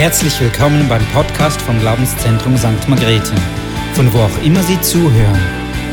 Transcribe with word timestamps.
Herzlich 0.00 0.40
willkommen 0.40 0.88
beim 0.88 1.04
Podcast 1.08 1.60
vom 1.60 1.78
Glaubenszentrum 1.78 2.56
St. 2.56 2.88
Margrethe, 2.88 3.34
von 3.92 4.10
wo 4.14 4.20
auch 4.20 4.42
immer 4.42 4.62
Sie 4.62 4.80
zuhören. 4.80 5.38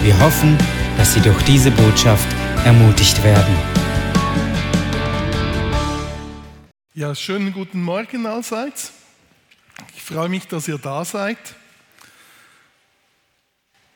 Wir 0.02 0.18
hoffen, 0.22 0.58
dass 0.96 1.14
Sie 1.14 1.20
durch 1.20 1.44
diese 1.44 1.72
Botschaft 1.72 2.26
ermutigt 2.64 3.22
werden. 3.22 3.54
Ja, 6.94 7.14
schönen 7.16 7.52
guten 7.52 7.82
Morgen 7.82 8.26
allseits. 8.26 8.94
Ich 9.94 10.04
freue 10.04 10.30
mich, 10.30 10.48
dass 10.48 10.70
ihr 10.70 10.78
da 10.78 11.04
seid. 11.04 11.38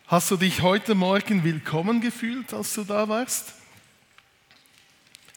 Hast 0.07 0.29
du 0.29 0.35
dich 0.35 0.61
heute 0.61 0.93
Morgen 0.93 1.45
willkommen 1.45 2.01
gefühlt, 2.01 2.53
als 2.53 2.73
du 2.73 2.83
da 2.83 3.07
warst? 3.07 3.53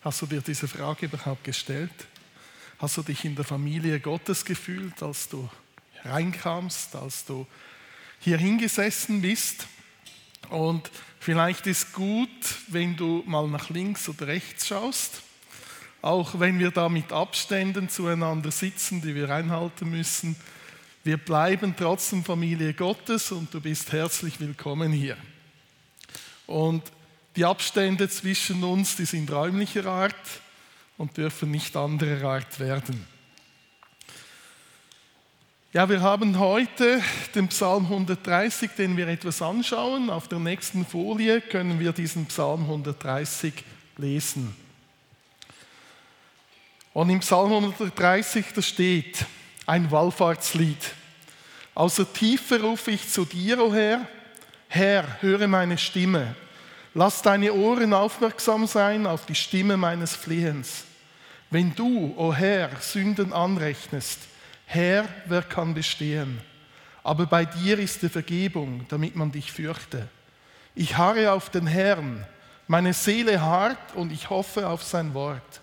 Hast 0.02 0.20
du 0.22 0.26
dir 0.26 0.40
diese 0.40 0.66
Frage 0.66 1.06
überhaupt 1.06 1.44
gestellt? 1.44 1.92
Hast 2.84 2.98
du 2.98 3.02
dich 3.02 3.24
in 3.24 3.34
der 3.34 3.46
Familie 3.46 3.98
Gottes 3.98 4.44
gefühlt, 4.44 5.02
als 5.02 5.30
du 5.30 5.48
reinkamst, 6.02 6.94
als 6.96 7.24
du 7.24 7.46
hier 8.20 8.36
hingesessen 8.36 9.22
bist? 9.22 9.66
Und 10.50 10.90
vielleicht 11.18 11.66
ist 11.66 11.94
gut, 11.94 12.28
wenn 12.68 12.94
du 12.94 13.22
mal 13.24 13.48
nach 13.48 13.70
links 13.70 14.06
oder 14.10 14.26
rechts 14.26 14.66
schaust, 14.66 15.22
auch 16.02 16.38
wenn 16.38 16.58
wir 16.58 16.72
da 16.72 16.90
mit 16.90 17.10
Abständen 17.10 17.88
zueinander 17.88 18.50
sitzen, 18.50 19.00
die 19.00 19.14
wir 19.14 19.30
einhalten 19.30 19.88
müssen. 19.88 20.36
Wir 21.04 21.16
bleiben 21.16 21.74
trotzdem 21.74 22.22
Familie 22.22 22.74
Gottes 22.74 23.32
und 23.32 23.54
du 23.54 23.62
bist 23.62 23.92
herzlich 23.92 24.38
willkommen 24.40 24.92
hier. 24.92 25.16
Und 26.46 26.82
die 27.34 27.46
Abstände 27.46 28.10
zwischen 28.10 28.62
uns, 28.62 28.94
die 28.94 29.06
sind 29.06 29.32
räumlicher 29.32 29.86
Art 29.86 30.14
und 30.96 31.16
dürfen 31.16 31.50
nicht 31.50 31.76
anderer 31.76 32.28
Art 32.28 32.60
werden. 32.60 33.06
Ja, 35.72 35.88
wir 35.88 36.02
haben 36.02 36.38
heute 36.38 37.02
den 37.34 37.48
Psalm 37.48 37.86
130, 37.86 38.70
den 38.78 38.96
wir 38.96 39.08
etwas 39.08 39.42
anschauen. 39.42 40.08
Auf 40.08 40.28
der 40.28 40.38
nächsten 40.38 40.86
Folie 40.86 41.40
können 41.40 41.80
wir 41.80 41.90
diesen 41.92 42.26
Psalm 42.26 42.62
130 42.62 43.52
lesen. 43.96 44.54
Und 46.92 47.10
im 47.10 47.18
Psalm 47.18 47.52
130, 47.52 48.44
da 48.54 48.62
steht 48.62 49.26
ein 49.66 49.90
Wallfahrtslied. 49.90 50.94
Aus 51.74 51.96
der 51.96 52.12
Tiefe 52.12 52.62
rufe 52.62 52.92
ich 52.92 53.08
zu 53.08 53.24
dir, 53.24 53.58
o 53.58 53.66
oh 53.66 53.74
Herr. 53.74 54.06
Herr, 54.68 55.22
höre 55.22 55.48
meine 55.48 55.76
Stimme. 55.76 56.36
Lass 56.94 57.22
deine 57.22 57.52
Ohren 57.52 57.92
aufmerksam 57.92 58.68
sein 58.68 59.06
auf 59.06 59.26
die 59.26 59.34
Stimme 59.34 59.76
meines 59.76 60.14
Flehens. 60.14 60.84
Wenn 61.50 61.74
du, 61.74 62.14
o 62.16 62.28
oh 62.28 62.34
Herr, 62.34 62.70
Sünden 62.80 63.32
anrechnest, 63.32 64.20
Herr, 64.66 65.08
wer 65.26 65.42
kann 65.42 65.74
bestehen? 65.74 66.40
Aber 67.02 67.26
bei 67.26 67.44
dir 67.44 67.78
ist 67.78 68.02
die 68.02 68.08
Vergebung, 68.08 68.86
damit 68.88 69.16
man 69.16 69.30
dich 69.30 69.52
fürchte. 69.52 70.08
Ich 70.74 70.96
harre 70.96 71.32
auf 71.32 71.50
den 71.50 71.66
Herrn, 71.66 72.24
meine 72.66 72.94
Seele 72.94 73.42
harrt 73.42 73.94
und 73.94 74.10
ich 74.10 74.30
hoffe 74.30 74.66
auf 74.66 74.82
sein 74.82 75.12
Wort. 75.14 75.60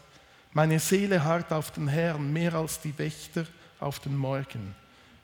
Meine 0.53 0.79
Seele 0.79 1.23
harrt 1.23 1.51
auf 1.51 1.71
den 1.71 1.87
Herrn 1.87 2.31
mehr 2.31 2.53
als 2.53 2.79
die 2.79 2.97
Wächter 2.97 3.45
auf 3.79 3.99
den 3.99 4.15
Morgen. 4.15 4.75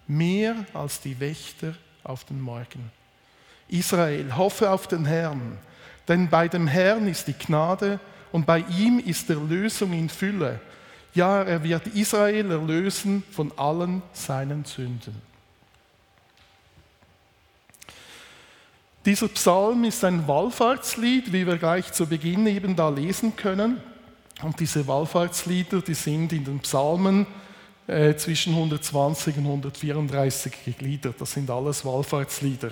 Mehr 0.08 0.56
als 0.74 1.02
die 1.02 1.20
Wächter 1.20 1.76
auf 2.04 2.24
den 2.24 2.42
Morgen. 2.42 2.92
Israel, 3.68 4.36
hoffe 4.36 4.72
auf 4.72 4.88
den 4.88 5.06
Herrn. 5.06 5.58
Denn 6.08 6.30
bei 6.30 6.48
dem 6.48 6.68
Herrn 6.68 7.08
ist 7.08 7.28
die 7.28 7.34
Gnade 7.34 8.00
und 8.32 8.46
bei 8.46 8.60
ihm 8.78 9.00
ist 9.00 9.30
Erlösung 9.30 9.94
in 9.94 10.10
Fülle. 10.10 10.60
Ja, 11.14 11.44
er 11.44 11.64
wird 11.64 11.88
Israel 11.88 12.52
erlösen 12.52 13.24
von 13.32 13.52
allen 13.58 14.02
seinen 14.14 14.66
Sünden. 14.66 15.16
Dieser 19.06 19.30
Psalm 19.30 19.86
ist 19.86 20.04
ein 20.04 20.28
Wallfahrtslied, 20.28 21.32
wie 21.32 21.48
wir 21.48 21.58
gleich 21.58 21.94
zu 21.94 22.06
Beginn 22.08 22.46
eben 22.46 22.76
da 22.76 22.90
lesen 22.90 23.36
können. 23.36 23.82
Und 24.44 24.60
diese 24.60 24.86
Wallfahrtslieder, 24.86 25.82
die 25.82 25.94
sind 25.94 26.34
in 26.34 26.44
den 26.44 26.60
Psalmen 26.60 27.26
äh, 27.88 28.16
zwischen 28.16 28.54
120 28.54 29.38
und 29.38 29.46
134 29.46 30.54
gegliedert. 30.66 31.16
Das 31.20 31.32
sind 31.32 31.50
alles 31.50 31.86
Wallfahrtslieder. 31.86 32.72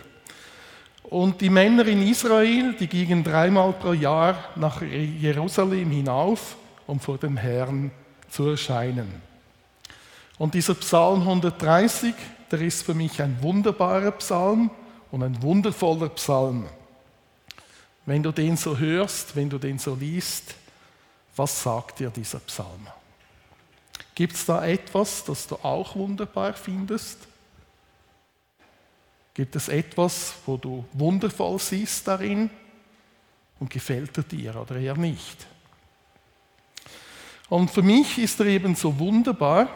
Und 1.09 1.39
die 1.41 1.49
Männer 1.49 1.85
in 1.85 2.07
Israel, 2.07 2.73
die 2.79 2.87
gingen 2.87 3.23
dreimal 3.23 3.73
pro 3.73 3.93
Jahr 3.93 4.37
nach 4.55 4.81
Jerusalem 4.81 5.91
hinauf, 5.91 6.55
um 6.87 6.99
vor 6.99 7.17
dem 7.17 7.37
Herrn 7.37 7.91
zu 8.29 8.49
erscheinen. 8.49 9.21
Und 10.37 10.53
dieser 10.55 10.73
Psalm 10.75 11.21
130, 11.21 12.13
der 12.51 12.61
ist 12.61 12.83
für 12.83 12.93
mich 12.93 13.21
ein 13.21 13.37
wunderbarer 13.41 14.11
Psalm 14.11 14.71
und 15.11 15.23
ein 15.23 15.41
wundervoller 15.41 16.09
Psalm. 16.09 16.65
Wenn 18.05 18.23
du 18.23 18.31
den 18.31 18.57
so 18.57 18.77
hörst, 18.77 19.35
wenn 19.35 19.49
du 19.49 19.57
den 19.57 19.79
so 19.79 19.95
liest, 19.95 20.55
was 21.35 21.63
sagt 21.63 21.99
dir 21.99 22.09
dieser 22.09 22.39
Psalm? 22.39 22.87
Gibt 24.15 24.33
es 24.33 24.45
da 24.45 24.65
etwas, 24.65 25.23
das 25.23 25.47
du 25.47 25.55
auch 25.55 25.95
wunderbar 25.95 26.53
findest? 26.53 27.27
Gibt 29.35 29.55
es 29.57 29.67
etwas, 29.67 30.33
wo 30.45 30.55
du 30.55 30.85
wundervoll 30.93 31.59
siehst 31.59 32.07
darin 32.07 32.49
und 33.59 33.69
gefällt 33.69 34.17
er 34.17 34.23
dir 34.23 34.55
oder 34.55 34.77
eher 34.77 34.95
nicht? 34.95 35.45
Und 37.49 37.69
für 37.69 37.81
mich 37.81 38.17
ist 38.17 38.39
er 38.39 38.45
eben 38.45 38.75
so 38.75 38.97
wunderbar, 38.97 39.67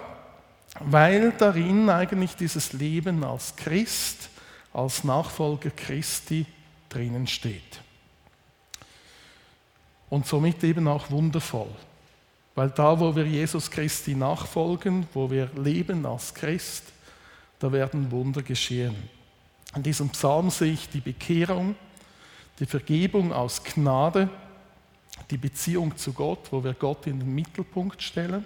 weil 0.79 1.33
darin 1.33 1.89
eigentlich 1.89 2.35
dieses 2.37 2.71
Leben 2.71 3.21
als 3.23 3.53
Christ, 3.57 4.29
als 4.71 5.03
Nachfolger 5.03 5.71
Christi 5.71 6.45
drinnen 6.87 7.27
steht. 7.27 7.81
Und 10.09 10.25
somit 10.25 10.63
eben 10.63 10.87
auch 10.87 11.11
wundervoll. 11.11 11.69
Weil 12.55 12.69
da, 12.69 12.97
wo 12.97 13.13
wir 13.13 13.25
Jesus 13.25 13.69
Christi 13.69 14.15
nachfolgen, 14.15 15.05
wo 15.13 15.29
wir 15.29 15.49
leben 15.57 16.05
als 16.05 16.33
Christ, 16.33 16.83
da 17.59 17.71
werden 17.71 18.09
Wunder 18.09 18.41
geschehen. 18.41 19.18
In 19.75 19.83
diesem 19.83 20.09
Psalm 20.09 20.49
sehe 20.49 20.73
ich 20.73 20.89
die 20.89 21.01
Bekehrung, 21.01 21.75
die 22.59 22.65
Vergebung 22.65 23.31
aus 23.31 23.63
Gnade, 23.63 24.29
die 25.29 25.37
Beziehung 25.37 25.95
zu 25.95 26.13
Gott, 26.13 26.51
wo 26.51 26.63
wir 26.63 26.73
Gott 26.73 27.07
in 27.07 27.19
den 27.19 27.33
Mittelpunkt 27.33 28.01
stellen. 28.01 28.45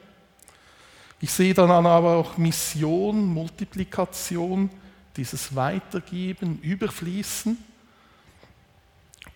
Ich 1.22 1.32
sehe 1.32 1.54
dann 1.54 1.72
aber 1.72 2.18
auch 2.18 2.38
Mission, 2.38 3.26
Multiplikation, 3.34 4.70
dieses 5.16 5.56
Weitergeben, 5.56 6.60
Überfließen 6.62 7.58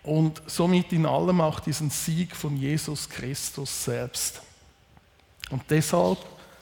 und 0.02 0.42
somit 0.46 0.92
in 0.92 1.06
allem 1.06 1.40
auch 1.40 1.60
diesen 1.60 1.88
Sieg 1.88 2.36
von 2.36 2.56
Jesus 2.56 3.08
Christus 3.08 3.84
selbst. 3.84 4.42
Und 5.50 5.62
deshalb 5.70 6.18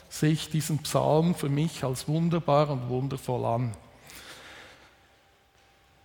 sehe 0.09 0.31
ich 0.31 0.49
diesen 0.49 0.79
Psalm 0.79 1.35
für 1.35 1.49
mich 1.49 1.83
als 1.83 2.07
wunderbar 2.07 2.69
und 2.69 2.87
wundervoll 2.87 3.43
an. 3.45 3.75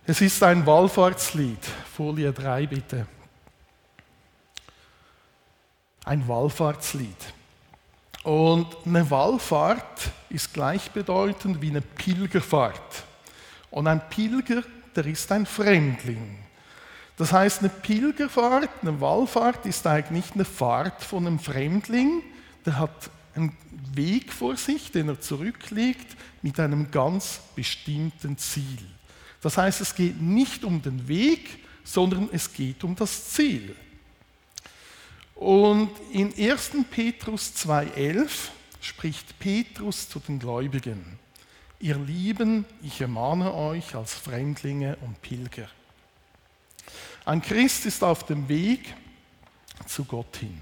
Es 0.05 0.19
ist 0.19 0.43
ein 0.43 0.65
Wallfahrtslied. 0.65 1.63
Folie 1.95 2.33
3 2.33 2.67
bitte. 2.67 3.07
Ein 6.03 6.27
Wallfahrtslied. 6.27 7.15
Und 8.23 8.67
eine 8.85 9.09
Wallfahrt 9.09 10.11
ist 10.29 10.53
gleichbedeutend 10.53 11.61
wie 11.61 11.69
eine 11.69 11.79
Pilgerfahrt. 11.79 13.03
Und 13.71 13.87
ein 13.87 14.01
Pilger, 14.09 14.63
der 14.93 15.05
ist 15.05 15.31
ein 15.31 15.45
Fremdling. 15.45 16.37
Das 17.15 17.31
heißt, 17.31 17.59
eine 17.59 17.69
Pilgerfahrt, 17.69 18.69
eine 18.81 18.99
Wallfahrt 18.99 19.65
ist 19.65 19.87
eigentlich 19.87 20.33
eine 20.33 20.43
Fahrt 20.43 21.01
von 21.01 21.27
einem 21.27 21.39
Fremdling, 21.39 22.23
der 22.65 22.77
hat 22.77 23.09
einen 23.35 23.55
Weg 23.93 24.33
vor 24.33 24.57
sich, 24.57 24.91
den 24.91 25.07
er 25.07 25.21
zurücklegt, 25.21 26.17
mit 26.41 26.59
einem 26.59 26.91
ganz 26.91 27.39
bestimmten 27.55 28.37
Ziel. 28.37 28.79
Das 29.43 29.57
heißt, 29.57 29.81
es 29.81 29.93
geht 29.93 30.19
nicht 30.21 30.63
um 30.63 30.81
den 30.81 31.05
Weg, 31.07 31.59
sondern 31.83 32.29
es 32.31 32.51
geht 32.51 32.83
um 32.85 32.95
das 32.95 33.31
Ziel. 33.31 33.75
Und 35.35 35.91
in 36.13 36.33
1. 36.33 36.71
Petrus 36.89 37.51
2.11 37.57 38.29
spricht 38.79 39.37
Petrus 39.39 40.07
zu 40.07 40.19
den 40.19 40.39
Gläubigen, 40.39 41.19
ihr 41.81 41.97
Lieben, 41.97 42.65
ich 42.81 43.01
ermahne 43.01 43.53
euch 43.53 43.93
als 43.95 44.13
Fremdlinge 44.13 44.95
und 45.01 45.21
Pilger. 45.21 45.67
Ein 47.25 47.41
Christ 47.41 47.85
ist 47.85 48.01
auf 48.01 48.25
dem 48.25 48.47
Weg 48.47 48.93
zu 49.85 50.05
Gott 50.05 50.37
hin. 50.37 50.57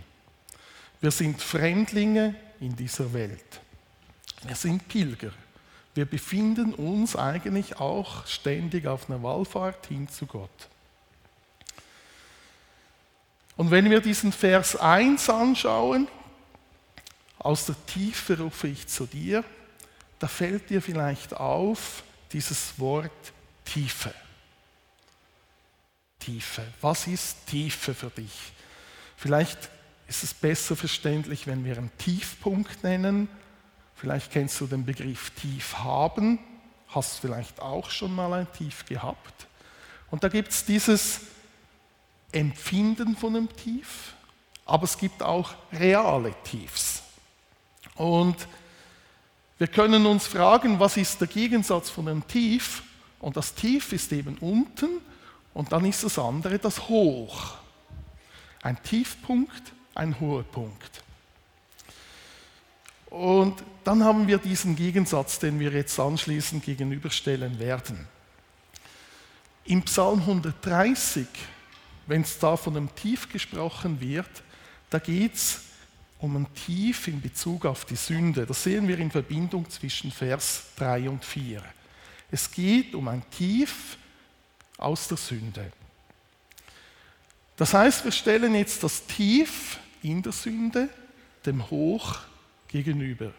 Wir 1.00 1.12
sind 1.12 1.40
Fremdlinge 1.40 2.36
in 2.60 2.76
dieser 2.76 3.14
Welt. 3.14 3.62
Wir 4.44 4.56
sind 4.56 4.88
Pilger. 4.88 5.34
Wir 5.94 6.06
befinden 6.06 6.74
uns 6.74 7.16
eigentlich 7.16 7.80
auch 7.80 8.26
ständig 8.26 8.88
auf 8.88 9.10
einer 9.10 9.22
Wallfahrt 9.24 9.88
hin 9.88 10.08
zu 10.08 10.26
Gott. 10.26 10.50
Und 13.58 13.72
wenn 13.72 13.90
wir 13.90 14.00
diesen 14.00 14.32
Vers 14.32 14.76
1 14.76 15.30
anschauen, 15.30 16.08
aus 17.38 17.66
der 17.66 17.76
Tiefe 17.86 18.40
rufe 18.40 18.68
ich 18.68 18.88
zu 18.88 19.06
dir, 19.06 19.44
da 20.20 20.28
fällt 20.28 20.70
dir 20.70 20.82
vielleicht 20.82 21.34
auf 21.34 22.04
dieses 22.32 22.80
Wort 22.80 23.12
Tiefe. 23.66 24.14
Tiefe. 26.20 26.64
Was 26.80 27.08
ist 27.08 27.48
Tiefe 27.48 27.94
für 27.94 28.12
dich? 28.12 28.54
Vielleicht 29.18 29.70
ist 30.08 30.24
es 30.24 30.34
besser 30.34 30.76
verständlich, 30.76 31.48
wenn 31.48 31.66
wir 31.66 31.78
einen 31.78 31.96
Tiefpunkt 31.98 32.84
nennen. 32.84 33.28
Vielleicht 34.02 34.32
kennst 34.32 34.60
du 34.60 34.66
den 34.66 34.84
Begriff 34.84 35.30
Tief 35.40 35.78
haben, 35.78 36.40
hast 36.88 37.20
vielleicht 37.20 37.60
auch 37.60 37.92
schon 37.92 38.16
mal 38.16 38.34
ein 38.34 38.52
Tief 38.52 38.84
gehabt. 38.88 39.46
Und 40.10 40.24
da 40.24 40.28
gibt 40.28 40.50
es 40.50 40.66
dieses 40.66 41.22
Empfinden 42.32 43.16
von 43.16 43.36
einem 43.36 43.56
Tief, 43.56 44.16
aber 44.66 44.86
es 44.86 44.98
gibt 44.98 45.22
auch 45.22 45.54
reale 45.72 46.34
Tiefs. 46.44 47.04
Und 47.94 48.48
wir 49.60 49.68
können 49.68 50.08
uns 50.08 50.26
fragen, 50.26 50.80
was 50.80 50.98
ist 50.98 51.22
der 51.22 51.28
Gegensatz 51.28 51.92
von 51.92 52.08
einem 52.08 52.28
Tief? 52.28 52.82
Und 53.20 53.38
das 53.38 53.54
Tief 53.54 53.94
ist 53.94 54.12
eben 54.14 54.36
unten 54.40 55.00
und 55.54 55.72
dann 55.72 55.86
ist 55.86 56.04
das 56.04 56.18
andere 56.18 56.58
das 56.58 56.90
Hoch. 56.90 57.54
Ein 58.64 58.82
Tiefpunkt, 58.82 59.74
ein 59.94 60.20
hoher 60.20 60.42
Punkt. 60.42 61.04
Und 63.12 63.62
dann 63.84 64.06
haben 64.06 64.26
wir 64.26 64.38
diesen 64.38 64.76
Gegensatz, 64.76 65.38
den 65.38 65.60
wir 65.60 65.72
jetzt 65.72 66.00
anschließend 66.00 66.64
gegenüberstellen 66.64 67.60
werden. 67.60 68.08
Im 69.66 69.84
Psalm 69.84 70.22
130, 70.22 71.28
wenn 72.08 72.22
es 72.22 72.40
da 72.40 72.56
von 72.56 72.76
einem 72.78 72.96
Tief 72.96 73.28
gesprochen 73.30 74.00
wird, 74.00 74.30
da 74.90 74.98
geht 74.98 75.36
es 75.36 75.60
um 76.20 76.38
ein 76.38 76.48
Tief 76.54 77.10
in 77.10 77.20
Bezug 77.20 77.66
auf 77.66 77.84
die 77.84 77.98
Sünde. 77.98 78.46
Das 78.46 78.64
sehen 78.64 78.88
wir 78.88 78.98
in 78.98 79.12
Verbindung 79.12 79.70
zwischen 79.70 80.10
Vers 80.10 80.68
3 80.78 81.10
und 81.10 81.26
4. 81.26 81.62
Es 82.32 82.50
geht 82.50 82.96
um 82.96 83.10
ein 83.10 83.30
Tief 83.30 83.98
aus 84.78 85.10
der 85.10 85.18
Sünde. 85.18 85.70
Das 87.58 87.74
heißt, 87.74 88.06
wir 88.06 88.12
stellen 88.14 88.56
jetzt 88.56 88.82
das 88.84 89.06
Tief 89.06 89.80
in 90.02 90.22
der 90.22 90.32
Sünde 90.32 90.88
dem 91.46 91.70
Hoch 91.70 92.20
gegenüber. 92.72 93.32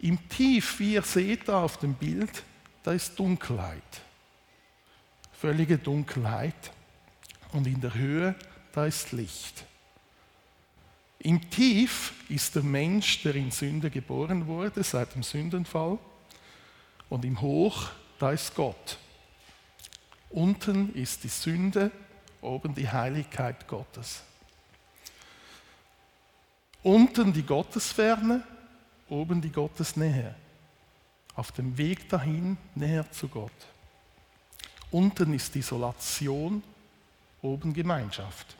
Im 0.00 0.28
Tief, 0.28 0.78
wie 0.78 0.94
ihr 0.94 1.02
seht 1.02 1.48
da 1.48 1.62
auf 1.62 1.78
dem 1.78 1.94
Bild, 1.94 2.42
da 2.82 2.92
ist 2.92 3.18
Dunkelheit. 3.18 4.02
Völlige 5.32 5.78
Dunkelheit. 5.78 6.72
Und 7.52 7.66
in 7.66 7.80
der 7.80 7.94
Höhe, 7.94 8.34
da 8.72 8.86
ist 8.86 9.12
Licht. 9.12 9.64
Im 11.18 11.50
Tief 11.50 12.14
ist 12.28 12.56
der 12.56 12.62
Mensch, 12.62 13.22
der 13.22 13.36
in 13.36 13.50
Sünde 13.50 13.90
geboren 13.90 14.46
wurde, 14.46 14.82
seit 14.82 15.14
dem 15.14 15.22
Sündenfall. 15.22 15.98
Und 17.08 17.24
im 17.24 17.40
Hoch, 17.40 17.90
da 18.18 18.32
ist 18.32 18.54
Gott. 18.54 18.98
Unten 20.30 20.94
ist 20.94 21.22
die 21.22 21.28
Sünde, 21.28 21.90
oben 22.40 22.74
die 22.74 22.88
Heiligkeit 22.88 23.68
Gottes. 23.68 24.22
Unten 26.82 27.32
die 27.32 27.44
Gottesferne, 27.44 28.42
oben 29.08 29.40
die 29.40 29.52
Gottesnähe. 29.52 30.34
Auf 31.36 31.52
dem 31.52 31.78
Weg 31.78 32.08
dahin 32.08 32.56
näher 32.74 33.08
zu 33.12 33.28
Gott. 33.28 33.52
Unten 34.90 35.32
ist 35.32 35.54
Isolation, 35.54 36.62
oben 37.40 37.72
Gemeinschaft. 37.72 38.56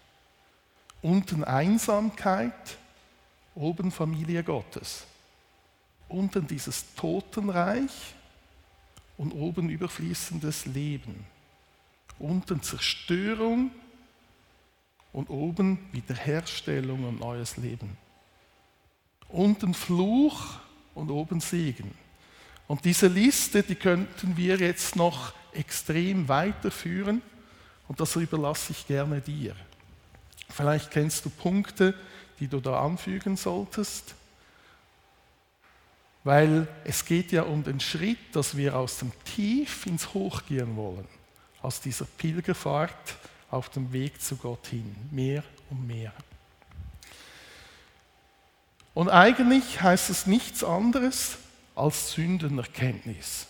Unten 1.02 1.42
Einsamkeit, 1.42 2.78
oben 3.56 3.90
Familie 3.90 4.44
Gottes. 4.44 5.04
Unten 6.08 6.46
dieses 6.46 6.94
Totenreich 6.94 8.14
und 9.18 9.32
oben 9.32 9.68
überfließendes 9.68 10.66
Leben. 10.66 11.26
Unten 12.20 12.62
Zerstörung 12.62 13.72
und 15.12 15.28
oben 15.28 15.88
Wiederherstellung 15.90 17.04
und 17.04 17.18
neues 17.18 17.56
Leben 17.56 17.98
unten 19.32 19.74
Fluch 19.74 20.58
und 20.94 21.10
oben 21.10 21.40
Segen. 21.40 21.92
Und 22.68 22.84
diese 22.84 23.08
Liste, 23.08 23.62
die 23.62 23.74
könnten 23.74 24.36
wir 24.36 24.56
jetzt 24.56 24.96
noch 24.96 25.32
extrem 25.52 26.28
weiterführen 26.28 27.22
und 27.88 28.00
das 28.00 28.16
überlasse 28.16 28.72
ich 28.72 28.86
gerne 28.86 29.20
dir. 29.20 29.54
Vielleicht 30.48 30.90
kennst 30.90 31.24
du 31.24 31.30
Punkte, 31.30 31.94
die 32.38 32.48
du 32.48 32.60
da 32.60 32.82
anfügen 32.82 33.36
solltest, 33.36 34.14
weil 36.24 36.68
es 36.84 37.04
geht 37.04 37.32
ja 37.32 37.42
um 37.42 37.64
den 37.64 37.80
Schritt, 37.80 38.18
dass 38.32 38.56
wir 38.56 38.76
aus 38.76 38.98
dem 38.98 39.12
Tief 39.24 39.86
ins 39.86 40.14
Hoch 40.14 40.42
gehen 40.46 40.76
wollen, 40.76 41.08
aus 41.62 41.80
dieser 41.80 42.04
Pilgerfahrt 42.04 43.16
auf 43.50 43.68
dem 43.70 43.92
Weg 43.92 44.20
zu 44.20 44.36
Gott 44.36 44.68
hin, 44.68 44.94
mehr 45.10 45.42
und 45.68 45.86
mehr. 45.86 46.12
Und 48.94 49.08
eigentlich 49.08 49.80
heißt 49.82 50.10
es 50.10 50.26
nichts 50.26 50.62
anderes 50.62 51.38
als 51.74 52.12
Sündenerkenntnis. 52.12 53.46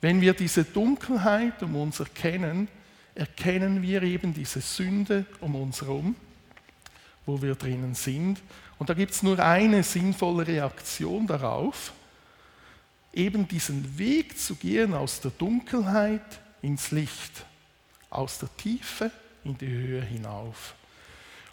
Wenn 0.00 0.20
wir 0.20 0.34
diese 0.34 0.64
Dunkelheit 0.64 1.62
um 1.62 1.76
uns 1.76 2.00
erkennen, 2.00 2.68
erkennen 3.14 3.82
wir 3.82 4.02
eben 4.02 4.34
diese 4.34 4.60
Sünde 4.60 5.26
um 5.40 5.54
uns 5.56 5.80
herum, 5.80 6.14
wo 7.26 7.42
wir 7.42 7.54
drinnen 7.54 7.94
sind. 7.94 8.40
Und 8.78 8.90
da 8.90 8.94
gibt 8.94 9.12
es 9.12 9.22
nur 9.22 9.38
eine 9.40 9.82
sinnvolle 9.82 10.46
Reaktion 10.46 11.26
darauf, 11.26 11.92
eben 13.12 13.48
diesen 13.48 13.98
Weg 13.98 14.38
zu 14.38 14.54
gehen 14.54 14.94
aus 14.94 15.20
der 15.20 15.32
Dunkelheit 15.32 16.40
ins 16.62 16.92
Licht, 16.92 17.44
aus 18.10 18.38
der 18.38 18.54
Tiefe 18.56 19.10
in 19.44 19.58
die 19.58 19.66
Höhe 19.66 20.02
hinauf. 20.02 20.74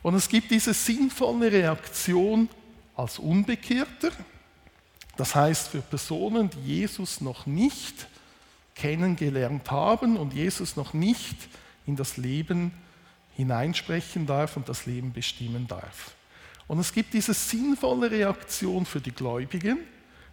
Und 0.03 0.13
es 0.13 0.29
gibt 0.29 0.51
diese 0.51 0.73
sinnvolle 0.73 1.51
Reaktion 1.51 2.47
als 2.95 3.19
Unbekehrter, 3.19 4.11
das 5.17 5.35
heißt 5.35 5.69
für 5.69 5.81
Personen, 5.81 6.49
die 6.49 6.77
Jesus 6.77 7.21
noch 7.21 7.45
nicht 7.45 8.07
kennengelernt 8.75 9.71
haben 9.71 10.17
und 10.17 10.33
Jesus 10.33 10.75
noch 10.75 10.93
nicht 10.93 11.35
in 11.85 11.95
das 11.95 12.17
Leben 12.17 12.71
hineinsprechen 13.35 14.25
darf 14.25 14.57
und 14.57 14.67
das 14.69 14.85
Leben 14.85 15.13
bestimmen 15.13 15.67
darf. 15.67 16.15
Und 16.67 16.79
es 16.79 16.91
gibt 16.91 17.13
diese 17.13 17.33
sinnvolle 17.33 18.09
Reaktion 18.09 18.85
für 18.85 18.99
die 18.99 19.11
Gläubigen, 19.11 19.79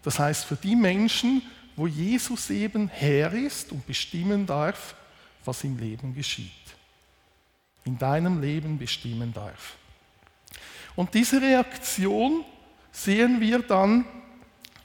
das 0.02 0.18
heißt 0.18 0.44
für 0.44 0.56
die 0.56 0.76
Menschen, 0.76 1.42
wo 1.76 1.86
Jesus 1.86 2.50
eben 2.50 2.88
Herr 2.88 3.32
ist 3.32 3.72
und 3.72 3.86
bestimmen 3.86 4.46
darf, 4.46 4.94
was 5.44 5.64
im 5.64 5.78
Leben 5.78 6.14
geschieht. 6.14 6.50
In 7.84 7.98
deinem 7.98 8.40
Leben 8.40 8.78
bestimmen 8.78 9.32
darf. 9.32 9.76
Und 10.94 11.14
diese 11.14 11.40
Reaktion 11.40 12.44
sehen 12.92 13.40
wir 13.40 13.60
dann 13.60 14.04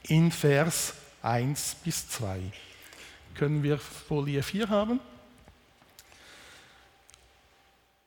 in 0.04 0.32
Vers 0.32 0.94
1 1.22 1.76
bis 1.84 2.08
2. 2.08 2.40
Können 3.34 3.62
wir 3.62 3.78
Folie 3.78 4.42
4 4.42 4.68
haben? 4.68 5.00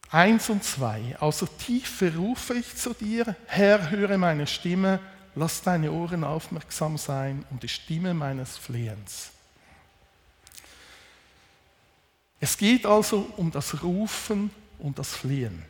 1 0.09 0.49
und 0.49 0.63
2. 0.63 1.17
Aus 1.19 1.39
der 1.39 1.57
Tiefe 1.57 2.13
rufe 2.15 2.55
ich 2.55 2.75
zu 2.75 2.93
dir, 2.93 3.35
Herr, 3.45 3.91
höre 3.91 4.17
meine 4.17 4.45
Stimme, 4.45 4.99
lass 5.35 5.61
deine 5.61 5.91
Ohren 5.91 6.25
aufmerksam 6.25 6.97
sein 6.97 7.45
und 7.49 7.63
die 7.63 7.69
Stimme 7.69 8.13
meines 8.13 8.57
Flehens. 8.57 9.31
Es 12.41 12.57
geht 12.57 12.85
also 12.85 13.31
um 13.37 13.51
das 13.51 13.83
Rufen 13.83 14.49
und 14.79 14.99
das 14.99 15.15
Flehen. 15.15 15.63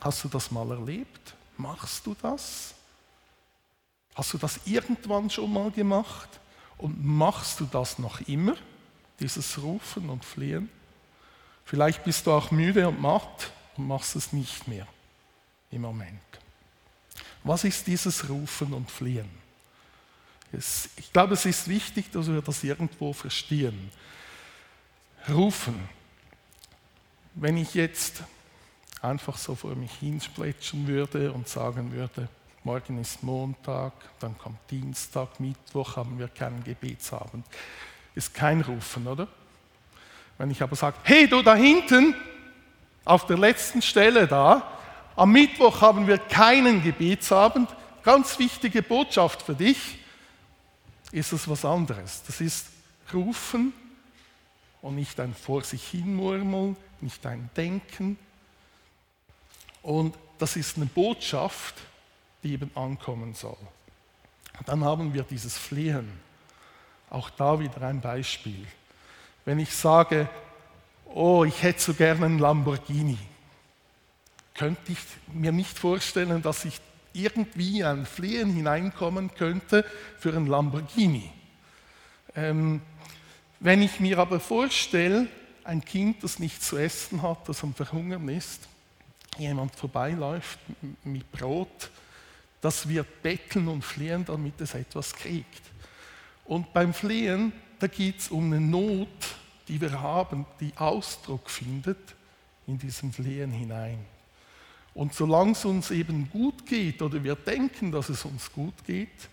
Hast 0.00 0.24
du 0.24 0.28
das 0.28 0.50
mal 0.50 0.70
erlebt? 0.70 1.34
Machst 1.58 2.06
du 2.06 2.14
das? 2.20 2.74
Hast 4.14 4.32
du 4.32 4.38
das 4.38 4.60
irgendwann 4.64 5.28
schon 5.30 5.52
mal 5.52 5.70
gemacht? 5.70 6.28
Und 6.78 7.04
machst 7.04 7.60
du 7.60 7.66
das 7.66 7.98
noch 7.98 8.20
immer, 8.28 8.56
dieses 9.20 9.60
Rufen 9.62 10.08
und 10.10 10.24
Flehen? 10.24 10.68
Vielleicht 11.64 12.04
bist 12.04 12.26
du 12.26 12.32
auch 12.32 12.50
müde 12.50 12.88
und 12.88 13.00
matt 13.00 13.50
und 13.76 13.88
machst 13.88 14.16
es 14.16 14.32
nicht 14.32 14.68
mehr 14.68 14.86
im 15.70 15.82
Moment. 15.82 16.20
Was 17.42 17.64
ist 17.64 17.86
dieses 17.86 18.28
Rufen 18.28 18.72
und 18.72 18.90
Flehen? 18.90 19.44
ich 20.96 21.12
glaube, 21.12 21.34
es 21.34 21.46
ist 21.46 21.66
wichtig, 21.66 22.12
dass 22.12 22.28
wir 22.28 22.40
das 22.40 22.62
irgendwo 22.62 23.12
verstehen. 23.12 23.90
Rufen. 25.28 25.88
Wenn 27.34 27.56
ich 27.56 27.74
jetzt 27.74 28.22
einfach 29.02 29.36
so 29.36 29.56
vor 29.56 29.74
mich 29.74 29.92
hinsplätschern 29.94 30.86
würde 30.86 31.32
und 31.32 31.48
sagen 31.48 31.90
würde, 31.92 32.28
morgen 32.64 32.98
ist 32.98 33.22
Montag, 33.22 33.92
dann 34.20 34.38
kommt 34.38 34.58
Dienstag, 34.70 35.38
Mittwoch, 35.38 35.96
haben 35.96 36.18
wir 36.18 36.28
keinen 36.28 36.64
Gebetsabend. 36.64 37.44
Ist 38.14 38.32
kein 38.32 38.62
Rufen, 38.62 39.06
oder? 39.06 39.28
Wenn 40.38 40.50
ich 40.50 40.62
aber 40.62 40.74
sage, 40.74 40.96
hey 41.02 41.28
du 41.28 41.42
da 41.42 41.54
hinten, 41.54 42.14
auf 43.04 43.26
der 43.26 43.36
letzten 43.36 43.82
Stelle 43.82 44.26
da, 44.26 44.78
am 45.14 45.30
Mittwoch 45.32 45.82
haben 45.82 46.06
wir 46.06 46.16
keinen 46.16 46.82
Gebetsabend, 46.82 47.68
ganz 48.02 48.38
wichtige 48.38 48.82
Botschaft 48.82 49.42
für 49.42 49.54
dich. 49.54 49.98
ist 51.12 51.32
es 51.32 51.46
was 51.46 51.66
anderes. 51.66 52.22
Das 52.26 52.40
ist 52.40 52.66
rufen 53.12 53.74
und 54.80 54.94
nicht 54.94 55.20
ein 55.20 55.34
vor 55.34 55.62
sich 55.62 55.86
hinmurmeln, 55.86 56.76
nicht 57.02 57.24
ein 57.26 57.50
Denken. 57.56 58.18
Und 59.82 60.14
das 60.38 60.56
ist 60.56 60.76
eine 60.78 60.86
Botschaft, 60.86 61.74
die 62.44 62.52
eben 62.52 62.70
ankommen 62.76 63.34
soll. 63.34 63.56
Dann 64.66 64.84
haben 64.84 65.12
wir 65.12 65.24
dieses 65.24 65.58
Flehen. 65.58 66.12
Auch 67.10 67.30
da 67.30 67.58
wieder 67.58 67.82
ein 67.82 68.00
Beispiel. 68.00 68.66
Wenn 69.44 69.58
ich 69.58 69.74
sage, 69.74 70.28
oh, 71.06 71.44
ich 71.44 71.62
hätte 71.62 71.80
so 71.80 71.94
gerne 71.94 72.26
einen 72.26 72.38
Lamborghini, 72.38 73.18
könnte 74.54 74.92
ich 74.92 74.98
mir 75.32 75.52
nicht 75.52 75.78
vorstellen, 75.78 76.42
dass 76.42 76.64
ich 76.64 76.80
irgendwie 77.12 77.82
ein 77.84 78.06
Flehen 78.06 78.52
hineinkommen 78.52 79.34
könnte 79.34 79.84
für 80.18 80.30
einen 80.30 80.46
Lamborghini. 80.46 81.30
Ähm, 82.36 82.80
wenn 83.60 83.82
ich 83.82 84.00
mir 84.00 84.18
aber 84.18 84.40
vorstelle, 84.40 85.28
ein 85.62 85.84
Kind, 85.84 86.22
das 86.22 86.38
nichts 86.38 86.68
zu 86.68 86.76
essen 86.76 87.22
hat, 87.22 87.48
das 87.48 87.62
am 87.62 87.74
Verhungern 87.74 88.28
ist, 88.28 88.68
jemand 89.38 89.74
vorbeiläuft 89.74 90.58
mit 91.04 91.30
Brot, 91.32 91.90
das 92.64 92.88
wird 92.88 93.22
betteln 93.22 93.68
und 93.68 93.84
flehen, 93.84 94.24
damit 94.24 94.58
es 94.62 94.72
etwas 94.72 95.14
kriegt. 95.14 95.60
Und 96.46 96.72
beim 96.72 96.94
Flehen, 96.94 97.52
da 97.78 97.86
geht 97.88 98.20
es 98.20 98.28
um 98.28 98.46
eine 98.46 98.58
Not, 98.58 99.08
die 99.68 99.78
wir 99.78 100.00
haben, 100.00 100.46
die 100.60 100.72
Ausdruck 100.76 101.50
findet 101.50 101.98
in 102.66 102.78
diesem 102.78 103.12
Flehen 103.12 103.50
hinein. 103.50 103.98
Und 104.94 105.12
solange 105.12 105.52
es 105.52 105.66
uns 105.66 105.90
eben 105.90 106.30
gut 106.30 106.64
geht 106.64 107.02
oder 107.02 107.22
wir 107.22 107.34
denken, 107.34 107.92
dass 107.92 108.08
es 108.08 108.24
uns 108.24 108.50
gut 108.50 108.82
geht, 108.86 109.28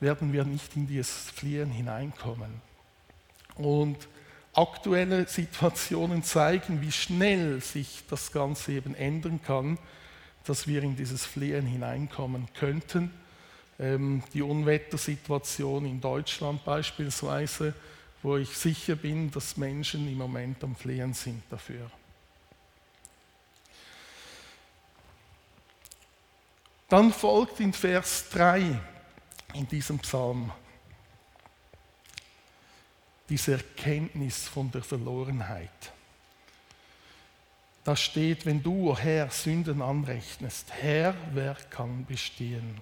werden 0.00 0.30
wir 0.34 0.44
nicht 0.44 0.76
in 0.76 0.86
dieses 0.86 1.30
Fliehen 1.30 1.70
hineinkommen. 1.70 2.60
Und 3.54 3.96
aktuelle 4.52 5.26
Situationen 5.26 6.22
zeigen, 6.22 6.82
wie 6.82 6.92
schnell 6.92 7.62
sich 7.62 8.02
das 8.10 8.30
Ganze 8.30 8.72
eben 8.72 8.94
ändern 8.94 9.40
kann, 9.42 9.78
dass 10.44 10.66
wir 10.66 10.82
in 10.82 10.96
dieses 10.96 11.24
Fliehen 11.24 11.66
hineinkommen 11.66 12.48
könnten. 12.54 13.12
Ähm, 13.78 14.22
die 14.34 14.42
Unwettersituation 14.42 15.86
in 15.86 16.00
Deutschland 16.00 16.64
beispielsweise, 16.64 17.74
wo 18.22 18.36
ich 18.36 18.56
sicher 18.56 18.96
bin, 18.96 19.30
dass 19.30 19.56
Menschen 19.56 20.06
im 20.08 20.18
Moment 20.18 20.62
am 20.62 20.76
Flehen 20.76 21.14
sind 21.14 21.42
dafür. 21.50 21.90
Dann 26.88 27.12
folgt 27.12 27.58
in 27.60 27.72
Vers 27.72 28.28
3 28.30 28.78
in 29.54 29.66
diesem 29.66 29.98
Psalm 30.00 30.52
diese 33.28 33.52
Erkenntnis 33.52 34.46
von 34.46 34.70
der 34.70 34.82
Verlorenheit. 34.82 35.92
Da 37.84 37.96
steht, 37.96 38.46
wenn 38.46 38.62
du, 38.62 38.90
oh 38.90 38.96
Herr, 38.96 39.30
Sünden 39.30 39.82
anrechnest, 39.82 40.72
Herr, 40.72 41.14
wer 41.32 41.54
kann 41.70 42.04
bestehen? 42.04 42.80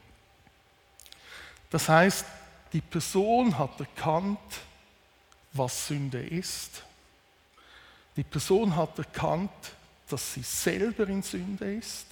Das 1.71 1.88
heißt, 1.88 2.26
die 2.73 2.80
Person 2.80 3.57
hat 3.57 3.80
erkannt, 3.80 4.38
was 5.52 5.88
Sünde 5.88 6.23
ist. 6.23 6.83
Die 8.16 8.25
Person 8.25 8.76
hat 8.76 8.99
erkannt, 8.99 9.50
dass 10.09 10.35
sie 10.35 10.42
selber 10.42 11.09
in 11.09 11.23
Sünde 11.23 11.73
ist. 11.75 12.07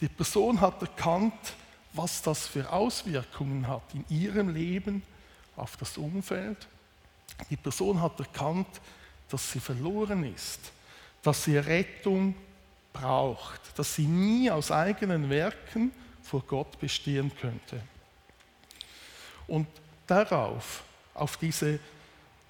Die 0.00 0.08
Person 0.08 0.60
hat 0.60 0.80
erkannt, 0.80 1.54
was 1.92 2.22
das 2.22 2.46
für 2.46 2.70
Auswirkungen 2.70 3.66
hat 3.66 3.82
in 3.94 4.04
ihrem 4.08 4.50
Leben 4.50 5.02
auf 5.56 5.76
das 5.76 5.98
Umfeld. 5.98 6.68
Die 7.48 7.56
Person 7.56 8.00
hat 8.00 8.18
erkannt, 8.18 8.80
dass 9.28 9.52
sie 9.52 9.60
verloren 9.60 10.24
ist, 10.24 10.60
dass 11.22 11.44
sie 11.44 11.56
Rettung 11.56 12.34
braucht, 12.92 13.60
dass 13.78 13.94
sie 13.94 14.06
nie 14.06 14.50
aus 14.50 14.70
eigenen 14.70 15.30
Werken 15.30 15.92
vor 16.22 16.42
Gott 16.46 16.78
bestehen 16.78 17.30
könnte. 17.40 17.80
Und 19.46 19.66
darauf, 20.06 20.82
auf 21.14 21.36
diese 21.36 21.78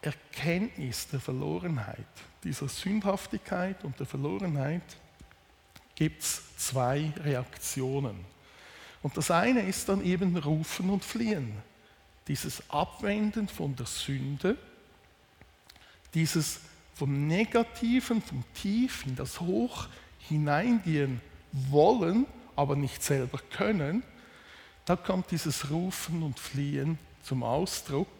Erkenntnis 0.03 1.09
der 1.09 1.21
Verlorenheit, 1.21 2.07
dieser 2.45 2.69
Sündhaftigkeit 2.69 3.85
und 3.85 3.99
der 3.99 4.07
Verlorenheit, 4.07 4.83
gibt 5.95 6.23
es 6.23 6.43
zwei 6.57 7.12
Reaktionen. 7.19 8.25
Und 9.03 9.17
das 9.17 9.31
eine 9.31 9.62
ist 9.62 9.89
dann 9.89 10.05
eben 10.05 10.37
Rufen 10.37 10.91
und 10.91 11.05
Fliehen. 11.05 11.53
Dieses 12.29 12.62
Abwenden 12.71 13.49
von 13.49 13.75
der 13.77 13.87
Sünde, 13.87 14.57
dieses 16.15 16.61
vom 17.00 17.26
Negativen, 17.26 18.21
vom 18.21 18.45
Tief 18.52 19.07
in 19.07 19.16
das 19.16 19.40
Hoch 19.40 19.88
hineingehen 20.28 21.23
wollen, 21.50 22.26
aber 22.54 22.76
nicht 22.76 23.02
selber 23.02 23.40
können, 23.50 24.02
da 24.85 24.97
kommt 24.97 25.30
dieses 25.30 25.71
Rufen 25.71 26.23
und 26.23 26.38
Fliehen 26.38 26.99
zum 27.23 27.42
Ausdruck, 27.42 28.11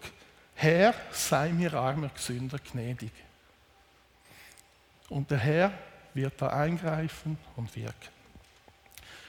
Herr, 0.55 0.95
sei 1.13 1.51
mir 1.51 1.75
armer 1.75 2.11
Sünder 2.15 2.59
gnädig. 2.59 3.13
Und 5.11 5.31
der 5.31 5.39
Herr 5.39 5.73
wird 6.15 6.41
da 6.41 6.49
eingreifen 6.49 7.37
und 7.57 7.77
wirken. 7.77 8.09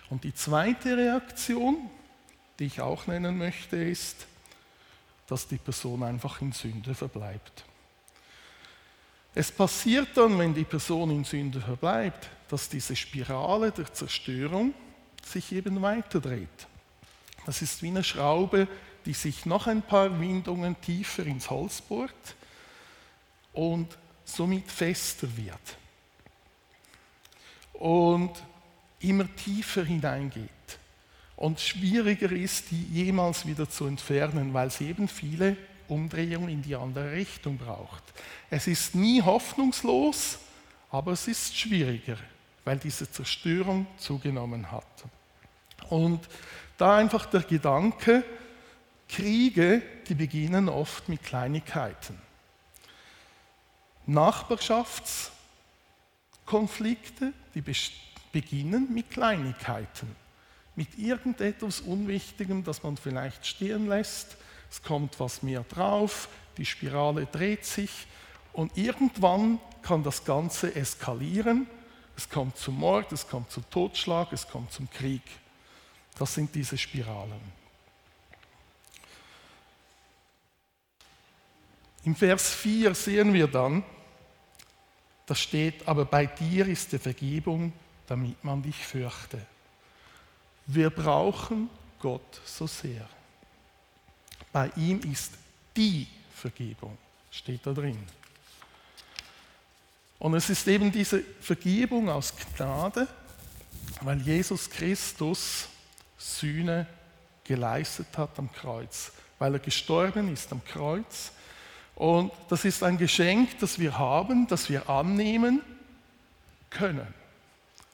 Und 0.09 0.23
die 0.23 0.33
zweite 0.33 0.95
Reaktion, 0.95 1.89
die 2.57 2.67
ich 2.67 2.79
auch 2.79 3.05
nennen 3.05 3.37
möchte, 3.37 3.75
ist, 3.75 4.27
dass 5.27 5.45
die 5.45 5.57
Person 5.57 6.03
einfach 6.03 6.39
in 6.39 6.53
Sünde 6.53 6.95
verbleibt. 6.95 7.65
Es 9.33 9.51
passiert 9.51 10.09
dann, 10.15 10.37
wenn 10.37 10.53
die 10.53 10.65
Person 10.65 11.09
in 11.11 11.23
Sünde 11.23 11.61
verbleibt, 11.61 12.29
dass 12.49 12.67
diese 12.67 12.95
Spirale 12.95 13.71
der 13.71 13.93
Zerstörung 13.93 14.73
sich 15.25 15.53
eben 15.53 15.81
weiterdreht. 15.81 16.67
Das 17.45 17.61
ist 17.61 17.81
wie 17.81 17.87
eine 17.87 18.03
Schraube, 18.03 18.67
die 19.05 19.13
sich 19.13 19.45
noch 19.45 19.67
ein 19.67 19.81
paar 19.81 20.19
Windungen 20.19 20.79
tiefer 20.81 21.25
ins 21.25 21.49
Holz 21.49 21.81
bohrt 21.81 22.35
und 23.53 23.97
somit 24.25 24.69
fester 24.69 25.27
wird 25.35 25.77
und 27.73 28.31
immer 28.99 29.33
tiefer 29.35 29.83
hineingeht 29.83 30.49
und 31.35 31.59
schwieriger 31.59 32.31
ist, 32.31 32.69
die 32.69 32.83
jemals 32.83 33.47
wieder 33.47 33.67
zu 33.67 33.85
entfernen, 33.85 34.53
weil 34.53 34.69
sie 34.69 34.89
eben 34.89 35.07
viele 35.07 35.57
Umdrehungen 35.91 36.49
in 36.49 36.61
die 36.61 36.75
andere 36.75 37.11
Richtung 37.11 37.57
braucht. 37.57 38.03
Es 38.49 38.67
ist 38.67 38.95
nie 38.95 39.21
hoffnungslos, 39.21 40.39
aber 40.89 41.11
es 41.11 41.27
ist 41.27 41.57
schwieriger, 41.57 42.17
weil 42.63 42.77
diese 42.77 43.09
Zerstörung 43.11 43.85
zugenommen 43.97 44.71
hat. 44.71 44.85
Und 45.89 46.27
da 46.77 46.97
einfach 46.97 47.25
der 47.25 47.41
Gedanke, 47.41 48.23
Kriege, 49.07 49.81
die 50.07 50.15
beginnen 50.15 50.69
oft 50.69 51.09
mit 51.09 51.23
Kleinigkeiten. 51.23 52.17
Nachbarschafts- 54.07 55.31
Konflikte, 56.51 57.31
die 57.55 57.63
beginnen 58.33 58.93
mit 58.93 59.09
Kleinigkeiten, 59.09 60.13
mit 60.75 60.99
irgendetwas 60.99 61.79
Unwichtigem, 61.79 62.65
das 62.65 62.83
man 62.83 62.97
vielleicht 62.97 63.47
stehen 63.47 63.87
lässt. 63.87 64.35
Es 64.71 64.81
kommt 64.81 65.19
was 65.19 65.43
mehr 65.43 65.63
drauf, 65.63 66.29
die 66.57 66.65
Spirale 66.65 67.25
dreht 67.25 67.65
sich 67.65 68.07
und 68.53 68.77
irgendwann 68.77 69.59
kann 69.81 70.01
das 70.01 70.23
Ganze 70.23 70.73
eskalieren. 70.73 71.67
Es 72.15 72.29
kommt 72.29 72.57
zum 72.57 72.79
Mord, 72.79 73.11
es 73.11 73.27
kommt 73.27 73.51
zum 73.51 73.69
Totschlag, 73.69 74.31
es 74.31 74.47
kommt 74.47 74.71
zum 74.71 74.89
Krieg. 74.89 75.23
Das 76.17 76.33
sind 76.33 76.55
diese 76.55 76.77
Spiralen. 76.77 77.61
Im 82.03 82.15
Vers 82.15 82.55
4 82.55 82.95
sehen 82.95 83.33
wir 83.33 83.47
dann, 83.47 83.83
da 85.25 85.35
steht, 85.35 85.87
aber 85.87 86.05
bei 86.05 86.25
dir 86.25 86.67
ist 86.67 86.91
die 86.91 86.97
Vergebung, 86.97 87.73
damit 88.07 88.43
man 88.43 88.61
dich 88.61 88.75
fürchte. 88.75 89.45
Wir 90.65 90.89
brauchen 90.89 91.69
Gott 91.99 92.41
so 92.45 92.67
sehr. 92.67 93.07
Bei 94.51 94.69
ihm 94.75 94.99
ist 95.11 95.33
die 95.75 96.07
Vergebung, 96.33 96.97
steht 97.31 97.65
da 97.65 97.73
drin. 97.73 97.97
Und 100.19 100.33
es 100.35 100.49
ist 100.49 100.67
eben 100.67 100.91
diese 100.91 101.23
Vergebung 101.39 102.09
aus 102.09 102.33
Gnade, 102.55 103.07
weil 104.01 104.21
Jesus 104.21 104.69
Christus 104.69 105.67
Sühne 106.17 106.85
geleistet 107.43 108.07
hat 108.17 108.37
am 108.37 108.51
Kreuz, 108.51 109.11
weil 109.39 109.53
er 109.53 109.59
gestorben 109.59 110.31
ist 110.31 110.51
am 110.51 110.63
Kreuz 110.63 111.31
und 111.95 112.31
das 112.49 112.65
ist 112.65 112.81
ein 112.83 112.97
Geschenk, 112.97 113.59
das 113.59 113.77
wir 113.77 113.97
haben, 113.97 114.47
das 114.47 114.69
wir 114.69 114.89
annehmen 114.89 115.61
können. 116.69 117.07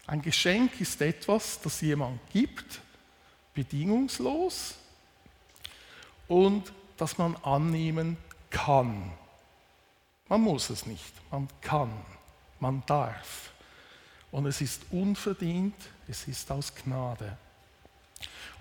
Ein 0.05 0.21
Geschenk 0.21 0.79
ist 0.79 1.01
etwas, 1.01 1.59
das 1.61 1.81
jemand 1.81 2.19
gibt, 2.31 2.79
bedingungslos. 3.53 4.75
Und 6.27 6.73
das 6.97 7.17
man 7.17 7.35
annehmen 7.37 8.17
kann. 8.49 9.11
Man 10.29 10.41
muss 10.41 10.69
es 10.69 10.85
nicht, 10.85 11.13
man 11.31 11.47
kann, 11.61 11.91
man 12.59 12.83
darf. 12.85 13.51
Und 14.31 14.45
es 14.45 14.61
ist 14.61 14.81
unverdient, 14.91 15.75
es 16.07 16.27
ist 16.27 16.51
aus 16.51 16.73
Gnade. 16.75 17.37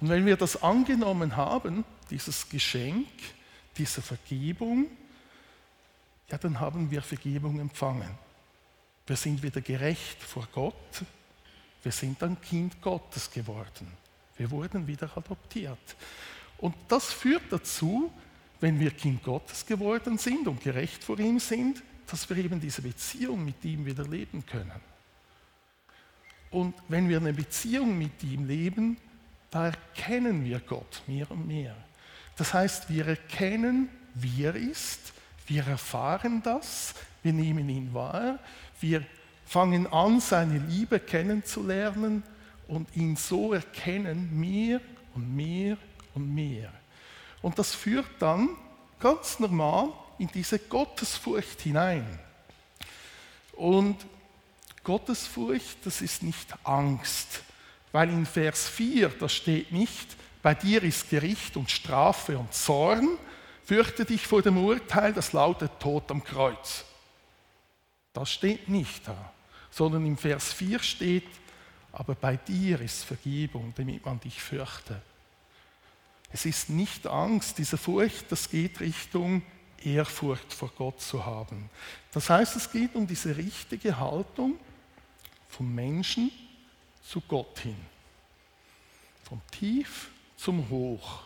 Und 0.01 0.09
wenn 0.09 0.27
wir 0.27 0.37
das 0.37 0.63
angenommen 0.63 1.37
haben, 1.37 1.85
dieses 2.11 2.49
Geschenk, 2.49 3.09
diese 3.77 4.03
Vergebung, 4.03 4.87
ja, 6.29 6.39
dann 6.39 6.61
haben 6.61 6.91
wir 6.91 7.03
Vergebung 7.03 7.59
empfangen. 7.61 8.11
Wir 9.07 9.17
sind 9.17 9.43
wieder 9.43 9.61
gerecht 9.61 10.23
vor 10.23 10.47
Gott. 10.53 11.05
Wir 11.83 11.93
sind 11.93 12.23
ein 12.23 12.41
Kind 12.41 12.83
Gottes 12.83 13.31
geworden. 13.31 13.91
Wir 14.37 14.51
wurden 14.51 14.87
wieder 14.87 15.09
adoptiert. 15.17 15.97
Und 16.59 16.75
das 16.89 17.13
führt 17.13 17.43
dazu, 17.51 18.13
wenn 18.61 18.81
wir 18.81 18.91
Kind 18.91 19.23
Gottes 19.23 19.67
geworden 19.67 20.19
sind 20.19 20.49
und 20.49 20.61
gerecht 20.63 21.05
vor 21.05 21.19
ihm 21.19 21.39
sind, 21.39 21.83
dass 22.07 22.29
wir 22.31 22.37
eben 22.39 22.61
diese 22.61 22.83
Beziehung 22.83 23.45
mit 23.45 23.65
ihm 23.65 23.85
wieder 23.85 24.05
leben 24.05 24.45
können. 24.47 24.81
Und 26.51 26.75
wenn 26.89 27.09
wir 27.09 27.19
eine 27.19 27.33
Beziehung 27.33 27.99
mit 27.99 28.23
ihm 28.23 28.47
leben, 28.47 28.97
da 29.51 29.67
erkennen 29.67 30.45
wir 30.45 30.61
Gott 30.61 31.03
mehr 31.07 31.31
und 31.31 31.47
mehr. 31.47 31.77
Das 32.37 32.55
heißt, 32.55 32.89
wir 32.89 33.07
erkennen, 33.07 33.89
wie 34.15 34.45
er 34.45 34.55
ist, 34.55 35.13
wir 35.47 35.67
erfahren 35.67 36.43
das, 36.43 36.95
wir 37.23 37.33
nehmen 37.33 37.69
ihn 37.69 37.93
wahr, 37.93 38.39
wir 38.81 39.05
fangen 39.45 39.87
an, 39.93 40.21
seine 40.21 40.59
Liebe 40.59 40.99
kennenzulernen 40.99 42.23
und 42.69 42.95
ihn 42.97 43.17
so 43.17 43.53
erkennen, 43.53 44.39
mehr 44.39 44.81
und 45.15 45.35
mehr 45.35 45.77
und 46.17 46.35
mehr. 46.35 46.73
Und 47.43 47.59
das 47.59 47.75
führt 47.75 48.11
dann 48.19 48.49
ganz 48.99 49.39
normal 49.39 49.93
in 50.19 50.29
diese 50.29 50.59
Gottesfurcht 50.59 51.61
hinein. 51.61 52.19
Und 53.53 53.97
Gottesfurcht, 54.83 55.79
das 55.85 56.01
ist 56.01 56.23
nicht 56.23 56.55
Angst, 56.65 57.43
weil 57.93 58.11
in 58.11 58.27
Vers 58.27 58.69
4, 58.69 59.09
da 59.09 59.29
steht 59.29 59.73
nicht, 59.73 60.17
bei 60.43 60.55
dir 60.55 60.83
ist 60.83 61.11
Gericht 61.11 61.57
und 61.57 61.71
Strafe 61.71 62.39
und 62.39 62.53
Zorn, 62.55 63.19
fürchte 63.65 64.05
dich 64.05 64.27
vor 64.27 64.43
dem 64.43 64.65
Urteil, 64.65 65.13
das 65.13 65.33
lautet 65.33 65.81
Tod 65.81 66.11
am 66.11 66.23
Kreuz. 66.23 66.85
Das 68.13 68.31
steht 68.31 68.69
nicht 68.69 69.09
da, 69.09 69.33
sondern 69.71 70.07
im 70.07 70.17
Vers 70.17 70.53
4 70.53 70.79
steht, 70.79 71.29
aber 71.93 72.15
bei 72.15 72.37
dir 72.37 72.81
ist 72.81 73.05
Vergebung, 73.05 73.73
damit 73.77 74.05
man 74.05 74.21
dich 74.21 74.41
fürchte. 74.41 75.03
Es 76.33 76.45
ist 76.45 76.71
nicht 76.71 77.07
Angst, 77.07 77.59
diese 77.59 77.77
Furcht, 77.77 78.31
das 78.31 78.51
geht 78.51 78.81
Richtung 78.81 79.43
Ehrfurcht 79.83 80.53
vor 80.53 80.71
Gott 80.77 81.01
zu 81.01 81.25
haben. 81.25 81.71
Das 82.13 82.29
heißt, 82.29 82.57
es 82.57 82.71
geht 82.71 82.95
um 82.95 83.07
diese 83.07 83.37
richtige 83.37 83.99
Haltung 83.99 84.59
vom 85.49 85.75
Menschen 85.75 86.31
zu 87.03 87.21
Gott 87.21 87.61
hin. 87.61 87.77
Vom 89.25 89.41
Tief 89.51 90.11
zum 90.37 90.69
Hoch. 90.69 91.23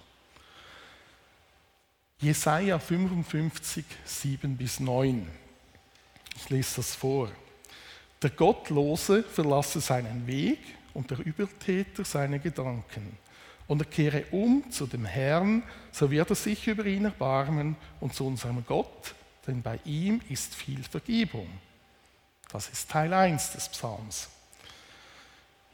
Jesaja 2.21 2.78
55, 2.78 3.85
7 4.04 4.57
bis 4.57 4.78
9. 4.78 5.26
Ich 6.37 6.50
lese 6.50 6.76
das 6.76 6.95
vor. 6.95 7.30
Der 8.21 8.30
Gottlose 8.30 9.23
verlasse 9.23 9.80
seinen 9.80 10.26
Weg 10.26 10.59
und 10.92 11.11
der 11.11 11.19
Übeltäter 11.19 12.04
seine 12.04 12.38
Gedanken. 12.38 13.16
Und 13.71 13.81
er 13.83 13.87
kehre 13.87 14.25
um 14.33 14.69
zu 14.73 14.89
dem 14.89 15.05
Herrn, 15.05 15.62
so 15.93 16.11
wird 16.11 16.29
er 16.29 16.35
sich 16.35 16.67
über 16.67 16.85
ihn 16.87 17.05
erbarmen 17.05 17.76
und 18.00 18.13
zu 18.13 18.26
unserem 18.26 18.65
Gott, 18.67 19.15
denn 19.47 19.63
bei 19.63 19.78
ihm 19.85 20.21
ist 20.28 20.56
viel 20.56 20.83
Vergebung. 20.83 21.47
Das 22.50 22.69
ist 22.69 22.91
Teil 22.91 23.15
1 23.15 23.52
des 23.52 23.69
Psalms. 23.69 24.28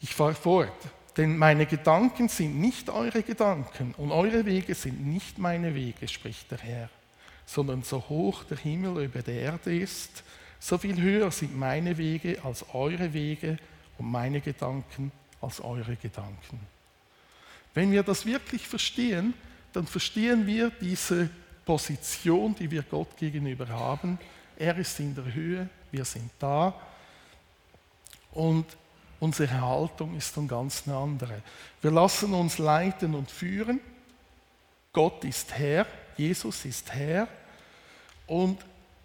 Ich 0.02 0.14
fahre 0.14 0.34
fort. 0.34 0.76
Denn 1.16 1.38
meine 1.38 1.64
Gedanken 1.64 2.28
sind 2.28 2.60
nicht 2.60 2.90
eure 2.90 3.22
Gedanken 3.22 3.94
und 3.96 4.12
eure 4.12 4.44
Wege 4.44 4.74
sind 4.74 5.06
nicht 5.06 5.38
meine 5.38 5.74
Wege, 5.74 6.06
spricht 6.06 6.50
der 6.50 6.58
Herr, 6.58 6.90
sondern 7.46 7.82
so 7.82 8.04
hoch 8.10 8.44
der 8.44 8.58
Himmel 8.58 9.04
über 9.04 9.22
der 9.22 9.40
Erde 9.40 9.74
ist, 9.74 10.22
so 10.60 10.76
viel 10.76 11.00
höher 11.00 11.30
sind 11.30 11.56
meine 11.56 11.96
Wege 11.96 12.44
als 12.44 12.62
eure 12.74 13.14
Wege 13.14 13.56
und 13.96 14.10
meine 14.10 14.42
Gedanken 14.42 15.12
als 15.40 15.62
eure 15.62 15.96
Gedanken. 15.96 16.75
Wenn 17.76 17.92
wir 17.92 18.02
das 18.02 18.26
wirklich 18.26 18.66
verstehen, 18.66 19.34
dann 19.72 19.86
verstehen 19.86 20.48
wir 20.48 20.70
diese 20.80 21.30
Position, 21.64 22.56
die 22.56 22.68
wir 22.68 22.82
Gott 22.82 23.16
gegenüber 23.16 23.68
haben. 23.68 24.18
Er 24.56 24.76
ist 24.78 24.98
in 24.98 25.14
der 25.14 25.32
Höhe, 25.32 25.68
wir 25.92 26.04
sind 26.04 26.32
da. 26.40 26.74
Und 28.32 28.66
Unsere 29.18 29.60
Haltung 29.60 30.14
ist 30.16 30.36
dann 30.36 30.46
ganz 30.46 30.82
eine 30.86 30.96
andere. 30.96 31.42
Wir 31.80 31.90
lassen 31.90 32.34
uns 32.34 32.58
leiten 32.58 33.14
und 33.14 33.30
führen. 33.30 33.80
Gott 34.92 35.24
ist 35.24 35.52
Herr, 35.56 35.86
Jesus 36.16 36.64
ist 36.64 36.92
Herr 36.92 37.28
und 38.26 38.58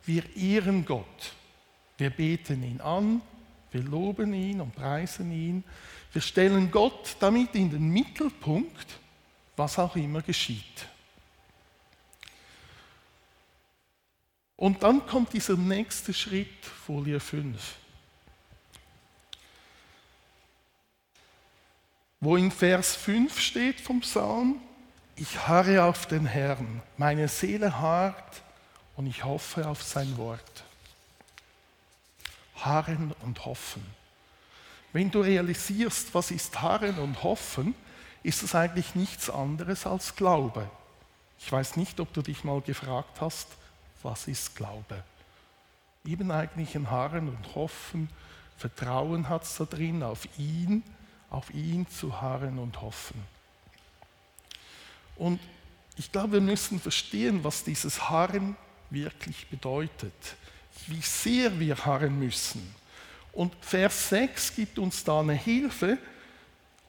wir 0.06 0.24
ehren 0.36 0.86
Gott. 0.86 1.34
Wir 1.98 2.10
beten 2.10 2.64
ihn 2.64 2.82
an, 2.82 3.22
wir 3.72 3.84
loben 3.84 4.34
ihn 4.34 4.62
und 4.62 4.76
preisen 4.76 5.32
ihn. 5.32 5.64
Wir 6.14 6.22
stellen 6.22 6.72
Gott 6.72 7.16
damit 7.20 7.56
in 7.56 7.70
den 7.70 7.90
Mittelpunkt, 7.90 8.88
was 9.56 9.80
auch 9.80 9.96
immer 9.96 10.22
geschieht. 10.22 10.88
Und 14.58 14.84
dann 14.84 15.06
kommt 15.08 15.34
dieser 15.34 15.56
nächste 15.56 16.14
Schritt, 16.14 16.66
Folie 16.66 17.20
5. 17.20 17.82
wo 22.22 22.38
in 22.38 22.52
Vers 22.52 22.96
5 22.96 23.40
steht 23.40 23.82
vom 23.82 24.00
Psalm, 24.02 24.62
ich 25.16 25.48
harre 25.48 25.84
auf 25.84 26.06
den 26.06 26.28
Herrn, 26.28 26.82
meine 26.98 27.28
Seele 27.28 27.80
harrt 27.80 28.44
und 28.96 29.08
ich 29.08 29.26
hoffe 29.26 29.68
auf 29.68 29.82
sein 29.82 30.18
Wort. 30.18 30.64
Harren 32.66 33.14
und 33.22 33.46
hoffen. 33.46 33.84
Wenn 34.94 35.10
du 35.10 35.22
realisierst, 35.22 36.14
was 36.14 36.32
ist 36.32 36.62
Harren 36.62 37.00
und 37.00 37.24
Hoffen, 37.24 37.76
ist 38.24 38.44
es 38.44 38.56
eigentlich 38.56 38.94
nichts 38.96 39.30
anderes 39.30 39.88
als 39.88 40.16
Glaube. 40.16 40.70
Ich 41.40 41.52
weiß 41.52 41.78
nicht, 41.78 42.00
ob 42.00 42.14
du 42.14 42.22
dich 42.22 42.44
mal 42.44 42.62
gefragt 42.62 43.22
hast, 43.22 43.48
was 44.04 44.28
ist 44.28 44.56
Glaube? 44.56 45.04
Eben 46.06 46.32
eigentlich 46.32 46.76
ein 46.76 46.90
Harren 46.90 47.30
und 47.30 47.56
Hoffen, 47.56 48.10
Vertrauen 48.62 49.28
hat 49.28 49.44
es 49.44 49.56
da 49.56 49.66
drin 49.66 50.04
auf 50.04 50.28
ihn, 50.38 50.84
auf 51.32 51.52
ihn 51.52 51.88
zu 51.88 52.22
harren 52.22 52.60
und 52.60 52.80
hoffen. 52.82 53.20
Und 55.16 55.40
ich 55.98 56.12
glaube, 56.12 56.34
wir 56.34 56.42
müssen 56.42 56.80
verstehen, 56.80 57.44
was 57.44 57.64
dieses 57.64 58.10
Harren 58.10 58.56
wirklich 58.92 59.48
bedeutet, 59.48 60.14
wie 60.88 61.02
sehr 61.02 61.60
wir 61.60 61.78
harren 61.86 62.18
müssen. 62.20 62.76
Und 63.34 63.54
Vers 63.62 64.10
6 64.10 64.56
gibt 64.56 64.80
uns 64.80 65.04
da 65.04 65.20
eine 65.20 65.34
Hilfe 65.34 65.98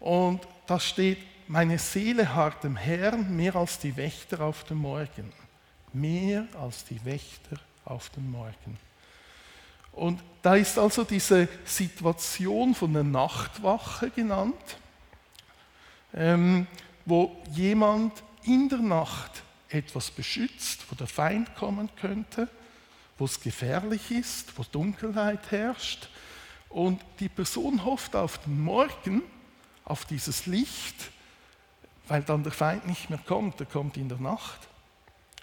und 0.00 0.40
da 0.66 0.80
steht, 0.80 1.18
meine 1.48 1.78
Seele 1.78 2.34
harrt 2.34 2.64
dem 2.64 2.76
Herrn 2.76 3.36
mehr 3.36 3.56
als 3.56 3.78
die 3.78 3.96
Wächter 3.96 4.40
auf 4.40 4.64
dem 4.64 4.78
Morgen. 4.78 5.32
Mehr 5.92 6.46
als 6.60 6.84
die 6.84 7.04
Wächter 7.04 7.58
auf 7.84 8.08
dem 8.10 8.30
Morgen. 8.30 8.78
Und 9.92 10.20
da 10.40 10.56
ist 10.56 10.78
also 10.78 11.04
diese 11.04 11.48
Situation 11.64 12.74
von 12.74 12.92
der 12.94 13.04
Nachtwache 13.04 14.10
genannt, 14.10 14.54
ähm, 16.14 16.66
wo 17.04 17.36
jemand 17.52 18.22
in 18.44 18.68
der 18.68 18.78
Nacht 18.78 19.42
etwas 19.68 20.10
beschützt, 20.10 20.86
wo 20.90 20.94
der 20.94 21.06
Feind 21.06 21.54
kommen 21.54 21.90
könnte, 21.96 22.48
wo 23.22 23.26
es 23.26 23.38
gefährlich 23.38 24.10
ist, 24.10 24.58
wo 24.58 24.64
Dunkelheit 24.64 25.52
herrscht. 25.52 26.08
Und 26.68 27.00
die 27.20 27.28
Person 27.28 27.84
hofft 27.84 28.16
auf 28.16 28.38
den 28.38 28.60
Morgen, 28.64 29.22
auf 29.84 30.04
dieses 30.06 30.46
Licht, 30.46 30.96
weil 32.08 32.24
dann 32.24 32.42
der 32.42 32.50
Feind 32.50 32.84
nicht 32.88 33.10
mehr 33.10 33.20
kommt, 33.24 33.60
er 33.60 33.66
kommt 33.66 33.96
in 33.96 34.08
der 34.08 34.18
Nacht. 34.18 34.58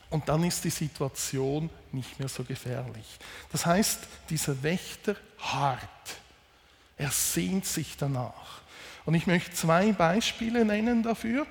Und 0.09 0.27
dann 0.27 0.43
ist 0.43 0.65
die 0.65 0.71
Situation 0.71 1.69
nicht 1.93 2.19
mehr 2.19 2.27
so 2.27 2.43
gefährlich. 2.43 3.17
Das 3.49 3.65
heißt, 3.65 3.99
dieser 4.29 4.61
Wächter 4.61 5.15
hart. 5.37 6.17
Er 6.97 7.11
sehnt 7.11 7.65
sich 7.65 7.95
danach. 7.95 8.59
Und 9.05 9.13
ich 9.13 9.25
möchte 9.25 9.53
zwei 9.53 9.93
Beispiele 9.93 10.65
nennen 10.65 11.01
dafür. 11.01 11.47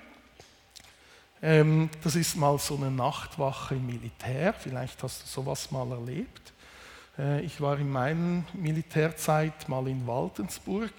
Ähm, 1.40 1.88
das 2.02 2.16
ist 2.16 2.36
mal 2.36 2.58
so 2.58 2.76
eine 2.76 2.90
Nachtwache 2.90 3.76
im 3.76 3.86
Militär. 3.86 4.52
Vielleicht 4.52 5.02
hast 5.02 5.22
du 5.22 5.26
sowas 5.26 5.70
mal 5.70 5.90
erlebt. 5.90 6.52
Äh, 7.18 7.42
ich 7.42 7.60
war 7.60 7.78
in 7.78 7.90
meiner 7.90 8.42
Militärzeit 8.54 9.68
mal 9.68 9.86
in 9.86 10.06
Waldensburg. 10.06 10.92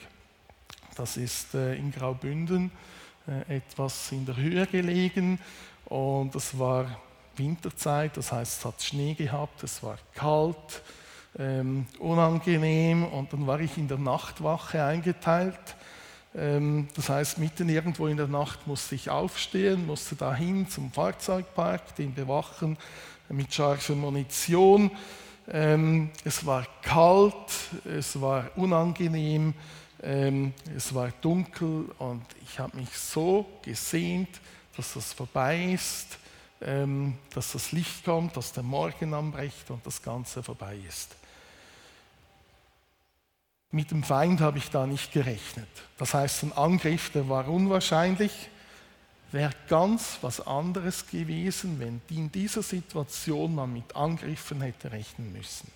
Das 0.95 1.17
ist 1.17 1.53
äh, 1.55 1.75
in 1.75 1.91
Graubünden 1.91 2.71
äh, 3.27 3.57
etwas 3.57 4.11
in 4.11 4.25
der 4.25 4.37
Höhe 4.37 4.65
gelegen. 4.65 5.39
Und 5.85 6.35
das 6.35 6.57
war 6.57 6.85
Winterzeit, 7.35 8.15
das 8.17 8.31
heißt, 8.31 8.59
es 8.59 8.65
hat 8.65 8.81
Schnee 8.81 9.13
gehabt, 9.13 9.63
es 9.63 9.81
war 9.81 9.97
kalt, 10.13 10.81
ähm, 11.37 11.85
unangenehm 11.99 13.05
und 13.05 13.31
dann 13.31 13.47
war 13.47 13.59
ich 13.59 13.77
in 13.77 13.87
der 13.87 13.97
Nachtwache 13.97 14.83
eingeteilt. 14.83 15.75
Ähm, 16.35 16.87
das 16.95 17.09
heißt, 17.09 17.37
mitten 17.39 17.69
irgendwo 17.69 18.07
in 18.07 18.17
der 18.17 18.27
Nacht 18.27 18.67
musste 18.67 18.95
ich 18.95 19.09
aufstehen, 19.09 19.85
musste 19.85 20.15
dahin 20.15 20.69
zum 20.69 20.91
Fahrzeugpark, 20.91 21.95
den 21.95 22.13
bewachen 22.13 22.77
mit 23.29 23.53
scharfer 23.53 23.95
Munition. 23.95 24.91
Ähm, 25.51 26.11
es 26.23 26.45
war 26.45 26.67
kalt, 26.81 27.33
es 27.85 28.19
war 28.21 28.51
unangenehm, 28.55 29.53
ähm, 30.03 30.53
es 30.75 30.93
war 30.93 31.11
dunkel 31.21 31.85
und 31.97 32.23
ich 32.43 32.59
habe 32.59 32.77
mich 32.77 32.91
so 32.91 33.45
gesehnt, 33.63 34.29
dass 34.77 34.93
das 34.93 35.13
vorbei 35.13 35.73
ist, 35.73 36.17
dass 36.61 37.53
das 37.53 37.71
Licht 37.71 38.03
kommt, 38.03 38.35
dass 38.35 38.51
der 38.51 38.63
Morgen 38.63 39.13
anbricht 39.13 39.71
und 39.71 39.85
das 39.85 40.01
Ganze 40.01 40.43
vorbei 40.43 40.77
ist. 40.87 41.15
Mit 43.71 43.91
dem 43.91 44.03
Feind 44.03 44.41
habe 44.41 44.57
ich 44.57 44.69
da 44.69 44.87
nicht 44.87 45.11
gerechnet. 45.11 45.67
Das 45.97 46.13
heißt, 46.13 46.43
ein 46.43 46.53
Angriff, 46.53 47.11
der 47.11 47.29
war 47.29 47.47
unwahrscheinlich, 47.47 48.49
wäre 49.31 49.51
ganz 49.67 50.17
was 50.21 50.45
anderes 50.45 51.05
gewesen, 51.05 51.79
wenn 51.79 52.01
in 52.09 52.31
dieser 52.31 52.63
Situation 52.63 53.53
man 53.53 53.71
mit 53.71 53.95
Angriffen 53.95 54.61
hätte 54.61 54.91
rechnen 54.91 55.31
müssen. 55.33 55.71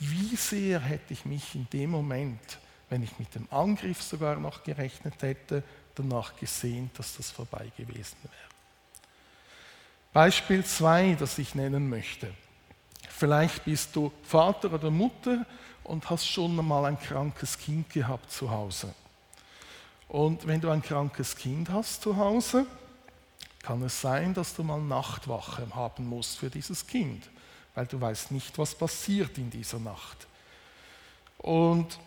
Wie 0.00 0.36
sehr 0.36 0.80
hätte 0.80 1.12
ich 1.12 1.26
mich 1.26 1.54
in 1.54 1.68
dem 1.70 1.90
Moment, 1.90 2.58
wenn 2.88 3.02
ich 3.02 3.18
mit 3.18 3.34
dem 3.34 3.46
Angriff 3.50 4.00
sogar 4.00 4.36
noch 4.36 4.62
gerechnet 4.62 5.20
hätte, 5.20 5.62
danach 5.94 6.34
gesehen, 6.36 6.90
dass 6.96 7.16
das 7.16 7.30
vorbei 7.30 7.70
gewesen 7.76 8.16
wäre. 8.22 8.48
Beispiel 10.12 10.64
2, 10.64 11.16
das 11.18 11.38
ich 11.38 11.54
nennen 11.54 11.90
möchte. 11.90 12.32
Vielleicht 13.18 13.64
bist 13.64 13.96
du 13.96 14.12
Vater 14.22 14.72
oder 14.72 14.92
Mutter 14.92 15.44
und 15.82 16.08
hast 16.08 16.24
schon 16.24 16.54
mal 16.54 16.84
ein 16.84 17.00
krankes 17.00 17.58
Kind 17.58 17.90
gehabt 17.90 18.30
zu 18.30 18.48
Hause. 18.48 18.94
Und 20.06 20.46
wenn 20.46 20.60
du 20.60 20.70
ein 20.70 20.80
krankes 20.80 21.34
Kind 21.34 21.68
hast 21.68 22.00
zu 22.02 22.16
Hause, 22.16 22.64
kann 23.60 23.82
es 23.82 24.00
sein, 24.00 24.34
dass 24.34 24.54
du 24.54 24.62
mal 24.62 24.80
Nachtwache 24.80 25.66
haben 25.74 26.08
musst 26.08 26.38
für 26.38 26.48
dieses 26.48 26.86
Kind, 26.86 27.28
weil 27.74 27.86
du 27.86 28.00
weißt 28.00 28.30
nicht, 28.30 28.56
was 28.56 28.76
passiert 28.76 29.36
in 29.36 29.50
dieser 29.50 29.80
Nacht. 29.80 30.28
Und 31.38 31.98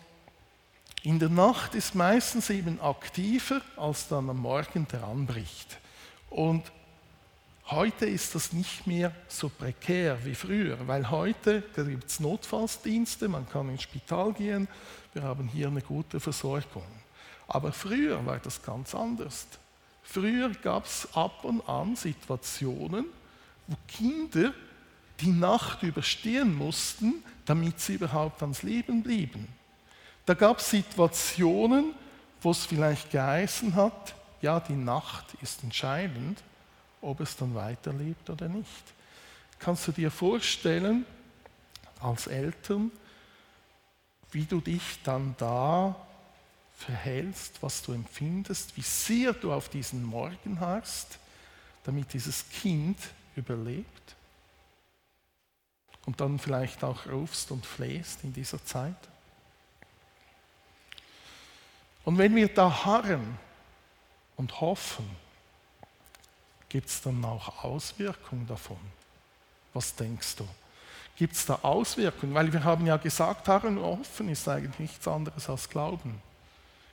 in 1.02 1.18
der 1.18 1.28
Nacht 1.28 1.74
ist 1.74 1.94
meistens 1.94 2.48
eben 2.48 2.80
aktiver, 2.80 3.60
als 3.76 4.08
dann 4.08 4.30
am 4.30 4.38
Morgen 4.38 4.88
der 4.90 5.04
anbricht. 5.04 5.78
Und 6.30 6.72
heute 7.66 8.06
ist 8.06 8.34
das 8.34 8.52
nicht 8.52 8.86
mehr 8.86 9.12
so 9.28 9.48
prekär 9.48 10.24
wie 10.24 10.34
früher, 10.34 10.76
weil 10.86 11.10
heute 11.10 11.62
gibt 11.74 12.10
es 12.10 12.20
Notfallsdienste, 12.20 13.28
man 13.28 13.48
kann 13.48 13.68
ins 13.70 13.82
Spital 13.82 14.32
gehen, 14.32 14.68
wir 15.14 15.22
haben 15.22 15.48
hier 15.48 15.68
eine 15.68 15.82
gute 15.82 16.20
Versorgung. 16.20 16.84
Aber 17.48 17.72
früher 17.72 18.24
war 18.24 18.38
das 18.38 18.62
ganz 18.62 18.94
anders. 18.94 19.46
Früher 20.02 20.50
gab 20.50 20.86
es 20.86 21.08
ab 21.14 21.44
und 21.44 21.66
an 21.68 21.96
Situationen, 21.96 23.06
wo 23.66 23.76
Kinder 23.86 24.52
die 25.20 25.30
Nacht 25.30 25.82
überstehen 25.82 26.56
mussten, 26.56 27.22
damit 27.44 27.80
sie 27.80 27.94
überhaupt 27.94 28.42
ans 28.42 28.62
Leben 28.62 29.02
blieben. 29.02 29.48
Da 30.26 30.34
gab 30.34 30.58
es 30.58 30.70
Situationen, 30.70 31.94
wo 32.40 32.50
es 32.50 32.64
vielleicht 32.64 33.10
geheißen 33.10 33.74
hat, 33.74 34.14
ja, 34.40 34.58
die 34.58 34.74
Nacht 34.74 35.26
ist 35.40 35.62
entscheidend, 35.62 36.42
ob 37.02 37.20
es 37.20 37.36
dann 37.36 37.54
weiterlebt 37.54 38.30
oder 38.30 38.48
nicht. 38.48 38.82
Kannst 39.58 39.86
du 39.86 39.92
dir 39.92 40.10
vorstellen, 40.10 41.04
als 42.00 42.26
Eltern, 42.26 42.90
wie 44.30 44.44
du 44.44 44.60
dich 44.60 44.98
dann 45.04 45.34
da 45.38 45.94
verhältst, 46.76 47.62
was 47.62 47.82
du 47.82 47.92
empfindest, 47.92 48.76
wie 48.76 48.82
sehr 48.82 49.32
du 49.32 49.52
auf 49.52 49.68
diesen 49.68 50.02
Morgen 50.02 50.58
hast, 50.58 51.18
damit 51.84 52.12
dieses 52.12 52.48
Kind 52.48 52.98
überlebt 53.36 54.16
und 56.06 56.20
dann 56.20 56.38
vielleicht 56.38 56.82
auch 56.82 57.06
rufst 57.06 57.50
und 57.50 57.64
flehst 57.64 58.24
in 58.24 58.32
dieser 58.32 58.64
Zeit. 58.64 58.96
Und 62.04 62.18
wenn 62.18 62.34
wir 62.34 62.48
da 62.48 62.84
harren 62.84 63.38
und 64.36 64.60
hoffen, 64.60 65.08
gibt 66.72 66.88
es 66.88 67.02
dann 67.02 67.22
auch 67.22 67.64
Auswirkungen 67.64 68.46
davon. 68.46 68.78
Was 69.74 69.94
denkst 69.94 70.36
du? 70.36 70.48
Gibt 71.16 71.34
es 71.34 71.44
da 71.44 71.58
Auswirkungen? 71.60 72.32
Weil 72.32 72.50
wir 72.50 72.64
haben 72.64 72.86
ja 72.86 72.96
gesagt, 72.96 73.46
harren 73.46 73.76
und 73.76 73.84
hoffen 73.84 74.30
ist 74.30 74.48
eigentlich 74.48 74.78
nichts 74.78 75.06
anderes 75.06 75.50
als 75.50 75.68
Glauben. 75.68 76.22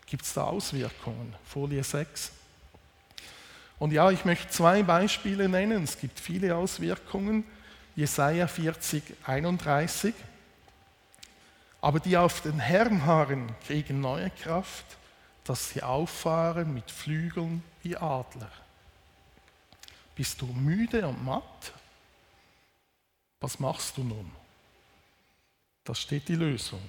Gibt 0.05 0.23
es 0.23 0.33
da 0.33 0.43
Auswirkungen? 0.43 1.33
Folie 1.45 1.81
6. 1.81 2.31
Und 3.79 3.93
ja, 3.93 4.11
ich 4.11 4.25
möchte 4.25 4.49
zwei 4.49 4.83
Beispiele 4.83 5.47
nennen. 5.47 5.85
Es 5.85 5.97
gibt 5.97 6.19
viele 6.19 6.57
Auswirkungen. 6.57 7.45
Jesaja 7.95 8.47
40, 8.47 9.01
31. 9.25 10.13
Aber 11.79 12.01
die 12.01 12.17
auf 12.17 12.41
den 12.41 12.59
Herrn 12.59 13.05
harren, 13.05 13.49
kriegen 13.65 14.01
neue 14.01 14.29
Kraft, 14.29 14.97
dass 15.45 15.69
sie 15.69 15.81
auffahren 15.81 16.73
mit 16.73 16.91
Flügeln 16.91 17.63
wie 17.81 17.95
Adler. 17.95 18.51
Bist 20.19 20.41
du 20.41 20.47
müde 20.47 21.07
und 21.07 21.23
matt? 21.23 21.71
Was 23.39 23.57
machst 23.57 23.95
du 23.95 24.03
nun? 24.03 24.29
Das 25.85 25.97
steht 25.97 26.27
die 26.27 26.35
Lösung. 26.35 26.81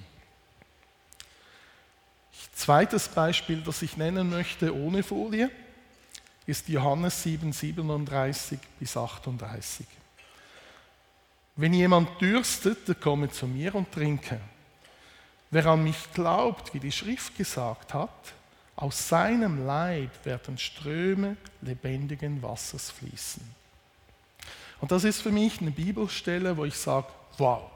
Zweites 2.53 3.07
Beispiel, 3.07 3.61
das 3.61 3.83
ich 3.83 3.95
nennen 3.95 4.29
möchte 4.29 4.75
ohne 4.75 5.01
Folie, 5.01 5.49
ist 6.45 6.67
Johannes 6.67 7.23
7, 7.23 7.53
37 7.53 8.59
bis 8.77 8.97
38. 8.97 9.87
Wenn 11.55 11.73
jemand 11.73 12.19
dürstet, 12.19 12.85
der 12.85 12.95
komme 12.95 13.31
zu 13.31 13.47
mir 13.47 13.75
und 13.75 13.93
trinke. 13.93 14.41
Wer 15.51 15.67
an 15.67 15.85
mich 15.85 16.11
glaubt, 16.13 16.73
wie 16.73 16.81
die 16.81 16.91
Schrift 16.91 17.37
gesagt 17.37 17.93
hat, 17.93 18.33
aus 18.75 19.09
seinem 19.09 19.65
Leib 19.65 20.25
werden 20.25 20.57
Ströme 20.57 21.37
lebendigen 21.61 22.41
Wassers 22.41 22.89
fließen. 22.91 23.43
Und 24.79 24.91
das 24.91 25.03
ist 25.03 25.21
für 25.21 25.31
mich 25.31 25.61
eine 25.61 25.71
Bibelstelle, 25.71 26.57
wo 26.57 26.65
ich 26.65 26.75
sage, 26.75 27.07
wow, 27.37 27.69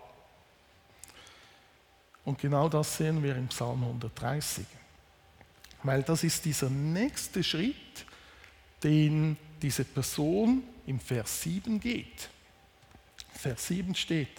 und 2.26 2.40
genau 2.40 2.68
das 2.68 2.98
sehen 2.98 3.24
wir 3.24 3.36
im 3.36 3.48
Psalm 3.48 3.84
130. 3.84 4.66
Weil 5.84 6.02
das 6.02 6.24
ist 6.24 6.44
dieser 6.44 6.70
nächste 6.70 7.44
Schritt, 7.44 7.76
den 8.84 9.38
diese 9.62 9.86
Person 9.86 10.64
im 10.88 11.00
Vers 11.00 11.44
7 11.44 11.80
geht. 11.80 12.30
Vers 13.32 13.68
7 13.68 13.94
steht, 13.94 14.30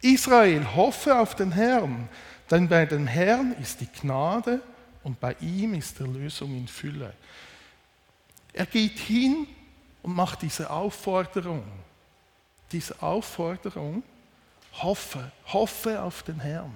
Israel, 0.00 0.64
hoffe 0.74 1.18
auf 1.18 1.34
den 1.34 1.52
Herrn, 1.52 2.08
denn 2.50 2.68
bei 2.68 2.86
dem 2.86 3.06
Herrn 3.06 3.52
ist 3.60 3.80
die 3.80 3.88
Gnade 3.88 4.62
und 5.04 5.18
bei 5.18 5.34
ihm 5.40 5.74
ist 5.74 5.98
die 5.98 6.04
Lösung 6.04 6.56
in 6.56 6.68
Fülle. 6.68 7.14
Er 8.52 8.66
geht 8.66 8.98
hin 8.98 9.46
und 10.02 10.14
macht 10.14 10.42
diese 10.42 10.70
Aufforderung. 10.70 11.64
Diese 12.70 13.00
Aufforderung, 13.02 14.02
hoffe, 14.74 15.30
hoffe 15.46 16.00
auf 16.00 16.22
den 16.22 16.40
Herrn. 16.40 16.72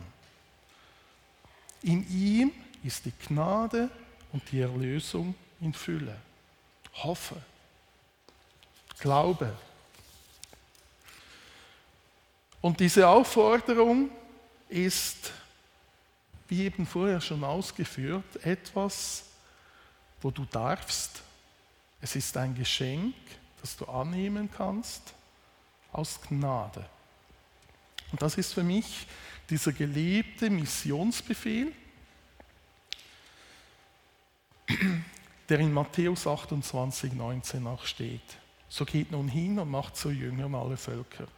In 1.83 2.09
ihm 2.11 2.53
ist 2.83 3.05
die 3.05 3.13
Gnade 3.27 3.89
und 4.33 4.43
die 4.51 4.61
Erlösung 4.61 5.35
in 5.61 5.73
Fülle. 5.73 6.17
Hoffe. 6.95 7.37
Glaube. 8.99 9.57
Und 12.61 12.81
diese 12.81 13.07
Aufforderung 13.07 14.11
ist, 14.69 15.33
wie 16.49 16.63
eben 16.63 16.87
vorher 16.87 17.21
schon 17.21 17.43
ausgeführt, 17.45 18.45
etwas, 18.45 19.25
wo 20.21 20.31
du 20.31 20.45
darfst. 20.45 21.23
Es 22.01 22.17
ist 22.17 22.37
ein 22.37 22.55
Geschenk, 22.55 23.15
das 23.61 23.77
du 23.77 23.87
annehmen 23.87 24.51
kannst 24.51 25.15
aus 25.93 26.21
Gnade. 26.21 26.89
Und 28.13 28.23
das 28.23 28.39
ist 28.39 28.53
für 28.53 28.63
mich 28.63 29.07
dieser 29.51 29.73
gelebte 29.73 30.51
Missionsbefehl, 30.51 31.73
der 35.49 35.61
in 35.61 35.73
Matthäus 35.73 36.27
28, 36.27 37.13
19 37.13 37.67
auch 37.67 37.85
steht. 37.85 38.37
So 38.69 38.85
geht 38.85 39.11
nun 39.11 39.29
hin 39.29 39.59
und 39.59 39.71
macht 39.71 39.97
zu 39.97 40.11
Jüngern 40.11 40.55
alle 40.55 40.77
Völker. 40.77 41.29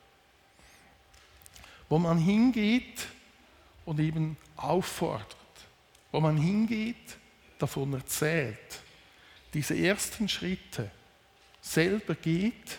Wo 1.88 1.98
man 1.98 2.18
hingeht 2.18 3.06
und 3.88 4.00
eben 4.00 4.36
auffordert, 4.54 5.34
wo 6.12 6.20
man 6.20 6.36
hingeht, 6.36 7.16
davon 7.58 7.94
erzählt, 7.94 8.82
diese 9.54 9.74
ersten 9.78 10.28
Schritte 10.28 10.90
selber 11.62 12.14
geht 12.14 12.76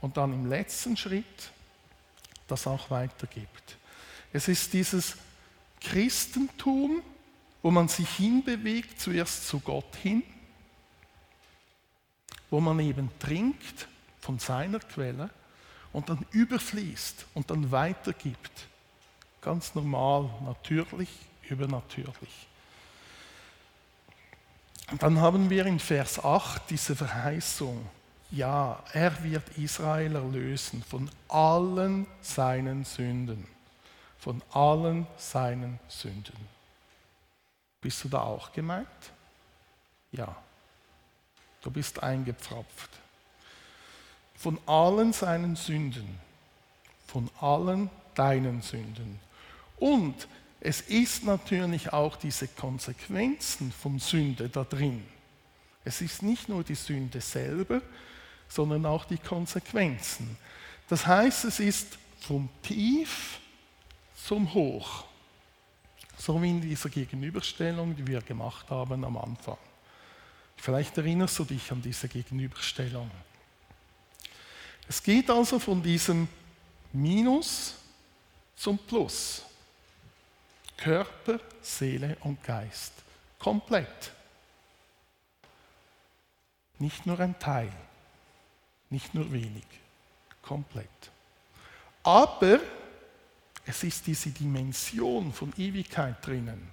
und 0.00 0.16
dann 0.16 0.32
im 0.32 0.48
letzten 0.48 0.96
Schritt 0.96 1.50
das 2.48 2.66
auch 2.66 2.90
weitergibt. 2.90 3.76
Es 4.32 4.48
ist 4.48 4.72
dieses 4.72 5.18
Christentum, 5.78 7.02
wo 7.60 7.70
man 7.70 7.88
sich 7.88 8.08
hinbewegt, 8.08 8.98
zuerst 8.98 9.46
zu 9.46 9.60
Gott 9.60 9.94
hin, 9.96 10.22
wo 12.48 12.60
man 12.60 12.80
eben 12.80 13.10
trinkt 13.18 13.88
von 14.22 14.38
seiner 14.38 14.78
Quelle 14.78 15.28
und 15.92 16.08
dann 16.08 16.24
überfließt 16.30 17.26
und 17.34 17.50
dann 17.50 17.70
weitergibt. 17.70 18.69
Ganz 19.40 19.74
normal, 19.74 20.28
natürlich, 20.44 21.08
übernatürlich. 21.48 22.46
Und 24.90 25.02
dann 25.02 25.20
haben 25.20 25.48
wir 25.48 25.66
in 25.66 25.78
Vers 25.78 26.22
8 26.22 26.68
diese 26.68 26.96
Verheißung, 26.96 27.88
ja, 28.32 28.82
er 28.92 29.22
wird 29.24 29.48
Israel 29.56 30.14
erlösen 30.14 30.82
von 30.84 31.10
allen 31.28 32.06
seinen 32.20 32.84
Sünden. 32.84 33.46
Von 34.18 34.42
allen 34.52 35.06
seinen 35.16 35.80
Sünden. 35.88 36.36
Bist 37.80 38.04
du 38.04 38.08
da 38.08 38.20
auch 38.20 38.52
gemeint? 38.52 38.86
Ja. 40.12 40.36
Du 41.62 41.70
bist 41.70 42.02
eingepfropft. 42.02 42.90
Von 44.36 44.58
allen 44.66 45.12
seinen 45.12 45.56
Sünden. 45.56 46.18
Von 47.06 47.30
allen 47.40 47.90
deinen 48.14 48.62
Sünden. 48.62 49.18
Und 49.80 50.28
es 50.60 50.82
ist 50.82 51.24
natürlich 51.24 51.92
auch 51.92 52.16
diese 52.16 52.46
Konsequenzen 52.46 53.72
von 53.72 53.98
Sünde 53.98 54.48
da 54.48 54.62
drin. 54.62 55.02
Es 55.84 56.02
ist 56.02 56.22
nicht 56.22 56.48
nur 56.48 56.62
die 56.62 56.74
Sünde 56.74 57.20
selber, 57.20 57.80
sondern 58.46 58.84
auch 58.84 59.06
die 59.06 59.16
Konsequenzen. 59.16 60.36
Das 60.88 61.06
heißt, 61.06 61.46
es 61.46 61.60
ist 61.60 61.98
vom 62.20 62.48
Tief 62.62 63.40
zum 64.14 64.52
Hoch. 64.52 65.04
So 66.18 66.40
wie 66.42 66.50
in 66.50 66.60
dieser 66.60 66.90
Gegenüberstellung, 66.90 67.96
die 67.96 68.06
wir 68.06 68.20
gemacht 68.20 68.68
haben 68.68 69.02
am 69.04 69.16
Anfang. 69.16 69.56
Vielleicht 70.58 70.98
erinnerst 70.98 71.38
du 71.38 71.44
dich 71.44 71.72
an 71.72 71.80
diese 71.80 72.06
Gegenüberstellung. 72.06 73.10
Es 74.86 75.02
geht 75.02 75.30
also 75.30 75.58
von 75.58 75.82
diesem 75.82 76.28
Minus 76.92 77.76
zum 78.56 78.76
Plus. 78.76 79.42
Körper, 80.80 81.38
Seele 81.60 82.16
und 82.22 82.42
Geist. 82.42 82.92
Komplett. 83.38 84.12
Nicht 86.78 87.06
nur 87.06 87.20
ein 87.20 87.38
Teil. 87.38 87.72
Nicht 88.88 89.14
nur 89.14 89.30
wenig, 89.30 89.66
komplett. 90.42 90.88
Aber 92.02 92.58
es 93.64 93.84
ist 93.84 94.06
diese 94.06 94.30
Dimension 94.30 95.32
von 95.32 95.52
Ewigkeit 95.56 96.26
drinnen. 96.26 96.70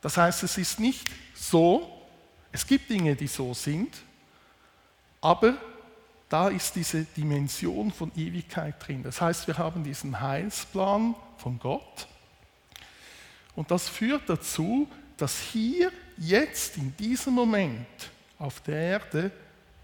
Das 0.00 0.16
heißt, 0.16 0.44
es 0.44 0.56
ist 0.56 0.80
nicht 0.80 1.06
so, 1.34 2.02
es 2.52 2.66
gibt 2.66 2.88
Dinge, 2.88 3.16
die 3.16 3.26
so 3.26 3.52
sind, 3.52 3.96
aber 5.20 5.56
da 6.28 6.48
ist 6.48 6.74
diese 6.76 7.04
Dimension 7.04 7.90
von 7.90 8.10
Ewigkeit 8.16 8.74
drin. 8.86 9.02
Das 9.02 9.20
heißt, 9.20 9.46
wir 9.46 9.58
haben 9.58 9.84
diesen 9.84 10.20
Heilsplan 10.20 11.14
von 11.36 11.58
Gott 11.58 12.06
und 13.56 13.70
das 13.70 13.88
führt 13.88 14.28
dazu, 14.28 14.88
dass 15.16 15.40
hier, 15.40 15.92
jetzt, 16.16 16.76
in 16.76 16.96
diesem 16.96 17.34
Moment 17.34 18.10
auf 18.38 18.60
der 18.60 18.76
Erde 18.76 19.30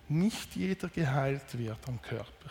nicht 0.09 0.57
jeder 0.57 0.89
geheilt 0.89 1.57
wird 1.57 1.79
am 1.87 2.01
Körper. 2.03 2.51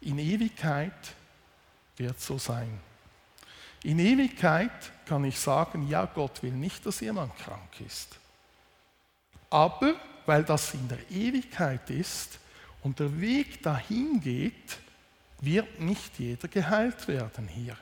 In 0.00 0.18
Ewigkeit 0.18 1.14
wird 1.96 2.20
so 2.20 2.38
sein. 2.38 2.80
In 3.84 3.98
Ewigkeit 3.98 4.92
kann 5.06 5.24
ich 5.24 5.38
sagen, 5.38 5.88
ja, 5.88 6.04
Gott 6.04 6.42
will 6.42 6.52
nicht, 6.52 6.84
dass 6.84 7.00
jemand 7.00 7.36
krank 7.36 7.80
ist. 7.86 8.18
Aber 9.50 9.94
weil 10.26 10.44
das 10.44 10.74
in 10.74 10.88
der 10.88 11.10
Ewigkeit 11.10 11.88
ist 11.90 12.38
und 12.82 12.98
der 12.98 13.20
Weg 13.20 13.62
dahin 13.62 14.20
geht, 14.20 14.78
wird 15.40 15.80
nicht 15.80 16.18
jeder 16.18 16.48
geheilt 16.48 17.06
werden 17.08 17.46
hier. 17.46 17.76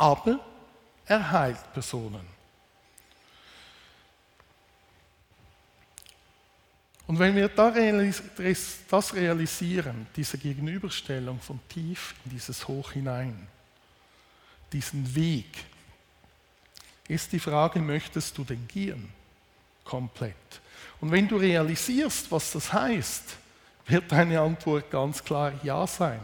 Aber 0.00 0.40
er 1.04 1.30
heilt 1.30 1.72
Personen. 1.74 2.26
Und 7.06 7.18
wenn 7.18 7.36
wir 7.36 7.48
das 7.48 9.14
realisieren, 9.14 10.06
diese 10.16 10.38
Gegenüberstellung 10.38 11.38
von 11.38 11.60
tief 11.68 12.14
in 12.24 12.30
dieses 12.30 12.66
Hoch 12.66 12.92
hinein, 12.92 13.46
diesen 14.72 15.14
Weg, 15.14 15.66
ist 17.06 17.30
die 17.32 17.38
Frage, 17.38 17.78
möchtest 17.80 18.38
du 18.38 18.44
den 18.44 18.66
gehen? 18.68 19.12
Komplett. 19.84 20.62
Und 21.02 21.10
wenn 21.10 21.28
du 21.28 21.36
realisierst, 21.36 22.32
was 22.32 22.52
das 22.52 22.72
heißt, 22.72 23.36
wird 23.84 24.10
deine 24.10 24.40
Antwort 24.40 24.90
ganz 24.90 25.22
klar 25.22 25.52
Ja 25.62 25.86
sein. 25.86 26.22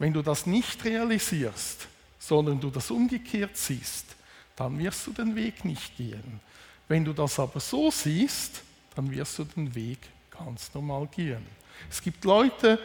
Wenn 0.00 0.12
du 0.12 0.22
das 0.22 0.46
nicht 0.46 0.84
realisierst, 0.84 1.86
sondern 2.20 2.60
du 2.60 2.70
das 2.70 2.92
umgekehrt 2.92 3.56
siehst, 3.56 4.14
dann 4.54 4.78
wirst 4.78 5.06
du 5.06 5.12
den 5.12 5.34
Weg 5.34 5.64
nicht 5.64 5.96
gehen. 5.96 6.38
Wenn 6.86 7.04
du 7.04 7.12
das 7.12 7.40
aber 7.40 7.58
so 7.58 7.90
siehst, 7.90 8.62
dann 8.94 9.10
wirst 9.10 9.38
du 9.38 9.44
den 9.44 9.74
Weg 9.74 9.98
ganz 10.30 10.72
normal 10.74 11.08
gehen. 11.08 11.44
Es 11.88 12.00
gibt 12.02 12.24
Leute, 12.24 12.78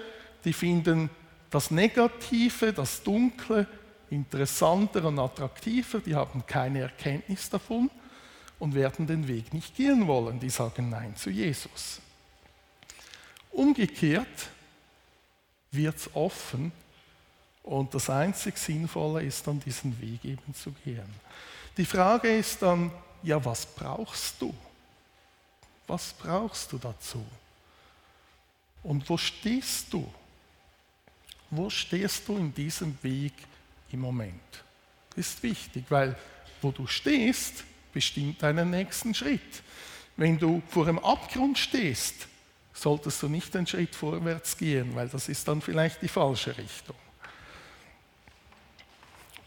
die 0.43 0.53
finden 0.53 1.09
das 1.51 1.69
Negative, 1.69 2.71
das 2.71 3.03
Dunkle 3.03 3.67
interessanter 4.09 5.03
und 5.05 5.19
attraktiver, 5.19 5.99
die 5.99 6.15
haben 6.15 6.45
keine 6.45 6.81
Erkenntnis 6.81 7.49
davon 7.49 7.89
und 8.57 8.73
werden 8.73 9.05
den 9.05 9.27
Weg 9.27 9.53
nicht 9.53 9.75
gehen 9.75 10.07
wollen. 10.07 10.39
Die 10.39 10.49
sagen 10.49 10.89
Nein 10.89 11.15
zu 11.15 11.29
Jesus. 11.29 11.99
Umgekehrt 13.51 14.49
wird 15.71 15.97
es 15.97 16.09
offen 16.15 16.71
und 17.65 17.93
das 17.95 18.11
einzig 18.11 18.57
Sinnvolle 18.57 19.23
ist 19.23 19.45
dann, 19.47 19.59
diesen 19.59 19.99
Weg 19.99 20.23
eben 20.23 20.53
zu 20.53 20.71
gehen. 20.83 21.11
Die 21.75 21.85
Frage 21.85 22.37
ist 22.37 22.61
dann, 22.61 22.91
ja, 23.23 23.43
was 23.43 23.65
brauchst 23.65 24.39
du? 24.39 24.53
Was 25.87 26.13
brauchst 26.13 26.71
du 26.71 26.77
dazu? 26.77 27.25
Und 28.83 29.09
wo 29.09 29.17
stehst 29.17 29.91
du? 29.91 30.07
Wo 31.49 31.69
stehst 31.71 32.27
du 32.27 32.37
in 32.37 32.53
diesem 32.53 32.97
Weg 33.01 33.33
im 33.91 34.01
Moment? 34.01 34.63
Das 35.09 35.27
ist 35.27 35.43
wichtig, 35.43 35.85
weil 35.89 36.15
wo 36.61 36.71
du 36.71 36.85
stehst, 36.85 37.63
bestimmt 37.93 38.43
deinen 38.43 38.69
nächsten 38.69 39.13
Schritt. 39.15 39.63
Wenn 40.17 40.37
du 40.37 40.61
vor 40.69 40.87
einem 40.87 40.99
Abgrund 40.99 41.57
stehst, 41.57 42.27
solltest 42.73 43.23
du 43.23 43.27
nicht 43.27 43.55
einen 43.55 43.65
Schritt 43.65 43.95
vorwärts 43.95 44.55
gehen, 44.55 44.95
weil 44.95 45.09
das 45.09 45.29
ist 45.29 45.47
dann 45.47 45.61
vielleicht 45.61 46.01
die 46.03 46.07
falsche 46.07 46.55
Richtung. 46.57 46.95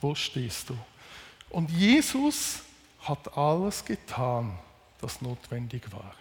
Wo 0.00 0.14
stehst 0.14 0.70
du? 0.70 0.78
Und 1.50 1.70
Jesus 1.70 2.60
hat 3.00 3.36
alles 3.36 3.84
getan, 3.84 4.58
das 5.00 5.20
notwendig 5.22 5.90
war. 5.92 6.14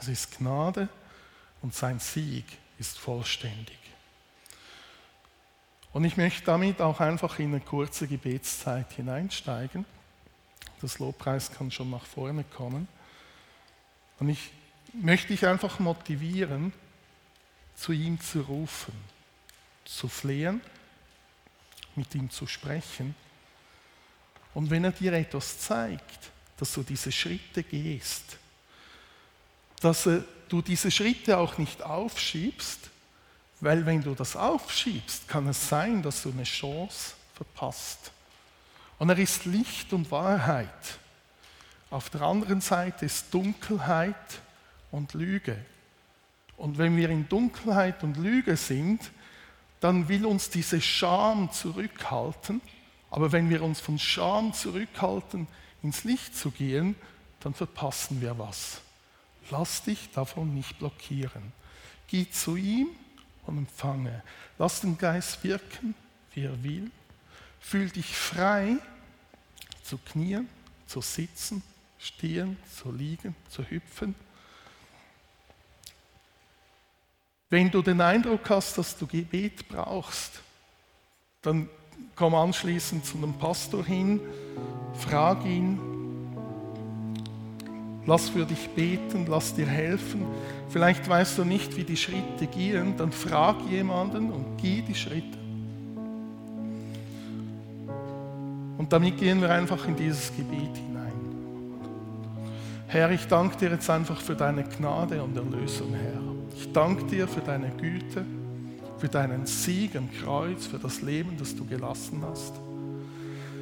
Es 0.00 0.08
ist 0.08 0.38
Gnade 0.38 0.88
und 1.62 1.74
sein 1.74 1.98
Sieg 1.98 2.44
ist 2.78 2.98
vollständig. 2.98 3.78
Und 5.92 6.04
ich 6.04 6.16
möchte 6.16 6.44
damit 6.44 6.80
auch 6.80 6.98
einfach 7.00 7.38
in 7.38 7.54
eine 7.54 7.60
kurze 7.60 8.08
Gebetszeit 8.08 8.92
hineinsteigen. 8.92 9.84
Das 10.80 10.98
Lobpreis 10.98 11.52
kann 11.52 11.70
schon 11.70 11.90
nach 11.90 12.04
vorne 12.04 12.42
kommen. 12.42 12.88
Und 14.18 14.28
ich 14.28 14.50
möchte 14.92 15.28
dich 15.28 15.46
einfach 15.46 15.78
motivieren, 15.78 16.72
zu 17.76 17.92
ihm 17.92 18.20
zu 18.20 18.40
rufen, 18.42 18.92
zu 19.84 20.08
flehen, 20.08 20.60
mit 21.96 22.14
ihm 22.14 22.30
zu 22.30 22.46
sprechen. 22.46 23.14
Und 24.54 24.70
wenn 24.70 24.84
er 24.84 24.92
dir 24.92 25.12
etwas 25.12 25.58
zeigt, 25.58 26.30
dass 26.56 26.72
du 26.72 26.82
diese 26.82 27.10
Schritte 27.10 27.62
gehst, 27.62 28.38
dass 29.80 30.08
du 30.48 30.62
diese 30.62 30.90
Schritte 30.90 31.36
auch 31.36 31.58
nicht 31.58 31.82
aufschiebst, 31.82 32.90
weil 33.60 33.84
wenn 33.86 34.02
du 34.02 34.14
das 34.14 34.36
aufschiebst, 34.36 35.28
kann 35.28 35.48
es 35.48 35.68
sein, 35.68 36.02
dass 36.02 36.22
du 36.22 36.30
eine 36.30 36.44
Chance 36.44 37.14
verpasst. 37.34 38.12
Und 38.98 39.08
er 39.10 39.18
ist 39.18 39.44
Licht 39.44 39.92
und 39.92 40.10
Wahrheit. 40.10 40.98
Auf 41.90 42.10
der 42.10 42.22
anderen 42.22 42.60
Seite 42.60 43.06
ist 43.06 43.32
Dunkelheit 43.32 44.40
und 44.90 45.14
Lüge. 45.14 45.56
Und 46.56 46.78
wenn 46.78 46.96
wir 46.96 47.10
in 47.10 47.28
Dunkelheit 47.28 48.02
und 48.02 48.16
Lüge 48.16 48.56
sind, 48.56 49.10
dann 49.80 50.08
will 50.08 50.24
uns 50.24 50.50
diese 50.50 50.80
Scham 50.80 51.52
zurückhalten. 51.52 52.60
Aber 53.10 53.32
wenn 53.32 53.50
wir 53.50 53.62
uns 53.62 53.80
von 53.80 53.98
Scham 53.98 54.52
zurückhalten, 54.52 55.46
ins 55.82 56.04
Licht 56.04 56.36
zu 56.36 56.50
gehen, 56.50 56.96
dann 57.40 57.54
verpassen 57.54 58.20
wir 58.20 58.38
was. 58.38 58.80
Lass 59.50 59.82
dich 59.82 60.10
davon 60.12 60.54
nicht 60.54 60.78
blockieren. 60.78 61.52
Geh 62.08 62.28
zu 62.30 62.56
ihm 62.56 62.88
und 63.46 63.58
empfange. 63.58 64.22
Lass 64.58 64.80
den 64.80 64.96
Geist 64.96 65.44
wirken, 65.44 65.94
wie 66.32 66.44
er 66.44 66.62
will. 66.62 66.90
Fühl 67.60 67.90
dich 67.90 68.16
frei 68.16 68.78
zu 69.82 69.98
knien, 69.98 70.48
zu 70.86 71.00
sitzen, 71.00 71.62
stehen, 71.98 72.56
zu 72.74 72.90
liegen, 72.90 73.34
zu 73.50 73.62
hüpfen. 73.62 74.14
Wenn 77.54 77.70
du 77.70 77.82
den 77.82 78.00
Eindruck 78.00 78.50
hast, 78.50 78.76
dass 78.78 78.98
du 78.98 79.06
Gebet 79.06 79.68
brauchst, 79.68 80.40
dann 81.40 81.68
komm 82.16 82.34
anschließend 82.34 83.06
zu 83.06 83.16
einem 83.16 83.32
Pastor 83.34 83.84
hin, 83.84 84.18
frag 84.94 85.44
ihn, 85.44 85.78
lass 88.06 88.30
für 88.30 88.44
dich 88.44 88.68
beten, 88.70 89.26
lass 89.28 89.54
dir 89.54 89.68
helfen. 89.68 90.26
Vielleicht 90.68 91.08
weißt 91.08 91.38
du 91.38 91.44
nicht, 91.44 91.76
wie 91.76 91.84
die 91.84 91.96
Schritte 91.96 92.48
gehen, 92.48 92.96
dann 92.96 93.12
frag 93.12 93.54
jemanden 93.70 94.32
und 94.32 94.56
geh 94.60 94.82
die 94.82 94.96
Schritte. 94.96 95.38
Und 98.78 98.92
damit 98.92 99.16
gehen 99.16 99.40
wir 99.40 99.50
einfach 99.52 99.86
in 99.86 99.94
dieses 99.94 100.34
Gebet 100.36 100.76
hinein. 100.76 101.12
Herr, 102.88 103.12
ich 103.12 103.28
danke 103.28 103.56
dir 103.58 103.70
jetzt 103.70 103.88
einfach 103.88 104.20
für 104.20 104.34
deine 104.34 104.64
Gnade 104.64 105.22
und 105.22 105.36
Erlösung, 105.36 105.94
Herr. 105.94 106.34
Ich 106.56 106.72
danke 106.72 107.04
dir 107.04 107.26
für 107.26 107.40
deine 107.40 107.70
Güte, 107.70 108.24
für 108.98 109.08
deinen 109.08 109.44
Sieg 109.46 109.96
am 109.96 110.08
Kreuz, 110.22 110.66
für 110.66 110.78
das 110.78 111.02
Leben, 111.02 111.36
das 111.38 111.54
du 111.54 111.64
gelassen 111.64 112.22
hast. 112.28 112.54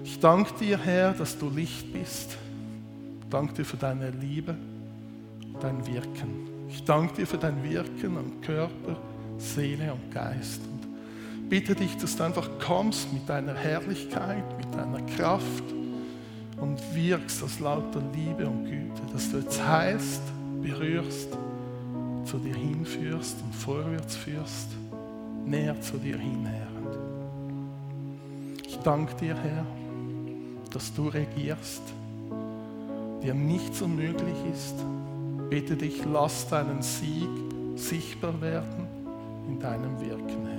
Ich 0.04 0.20
danke 0.20 0.52
dir, 0.58 0.78
Herr, 0.78 1.12
dass 1.12 1.38
du 1.38 1.48
Licht 1.48 1.92
bist. 1.92 2.36
Ich 3.22 3.28
danke 3.30 3.54
dir 3.54 3.64
für 3.64 3.76
deine 3.76 4.10
Liebe 4.10 4.54
und 5.46 5.62
dein 5.62 5.86
Wirken. 5.86 6.48
Ich 6.68 6.84
danke 6.84 7.14
dir 7.14 7.26
für 7.26 7.38
dein 7.38 7.62
Wirken 7.62 8.16
am 8.16 8.40
Körper, 8.40 8.96
Seele 9.38 9.92
und 9.92 10.10
Geist. 10.12 10.60
Und 10.70 11.48
bitte 11.48 11.74
dich, 11.74 11.96
dass 11.96 12.16
du 12.16 12.24
einfach 12.24 12.48
kommst 12.58 13.12
mit 13.12 13.28
deiner 13.28 13.54
Herrlichkeit, 13.54 14.44
mit 14.58 14.74
deiner 14.74 15.00
Kraft 15.16 15.64
und 16.58 16.78
wirkst 16.94 17.42
aus 17.42 17.58
lauter 17.58 18.02
Liebe 18.14 18.46
und 18.46 18.64
Güte, 18.64 19.02
dass 19.12 19.30
du 19.30 19.38
jetzt 19.38 19.66
heilst, 19.66 20.22
berührst, 20.62 21.28
zu 22.24 22.38
dir 22.38 22.54
hinführst 22.54 23.36
und 23.42 23.54
vorwärts 23.54 24.16
führst, 24.16 24.68
näher 25.44 25.80
zu 25.80 25.96
dir 25.98 26.18
hin. 26.18 26.48
Ich 28.66 28.78
danke 28.78 29.14
dir, 29.14 29.36
Herr, 29.36 29.66
dass 30.70 30.92
du 30.94 31.08
regierst, 31.08 31.82
dir 33.22 33.34
nichts 33.34 33.82
unmöglich 33.82 34.36
ist. 34.52 34.74
Bitte 35.50 35.76
dich, 35.76 36.02
lass 36.04 36.48
deinen 36.48 36.82
Sieg 36.82 37.28
sichtbar 37.76 38.40
werden 38.40 38.86
in 39.48 39.58
deinem 39.58 40.00
Wirken. 40.00 40.51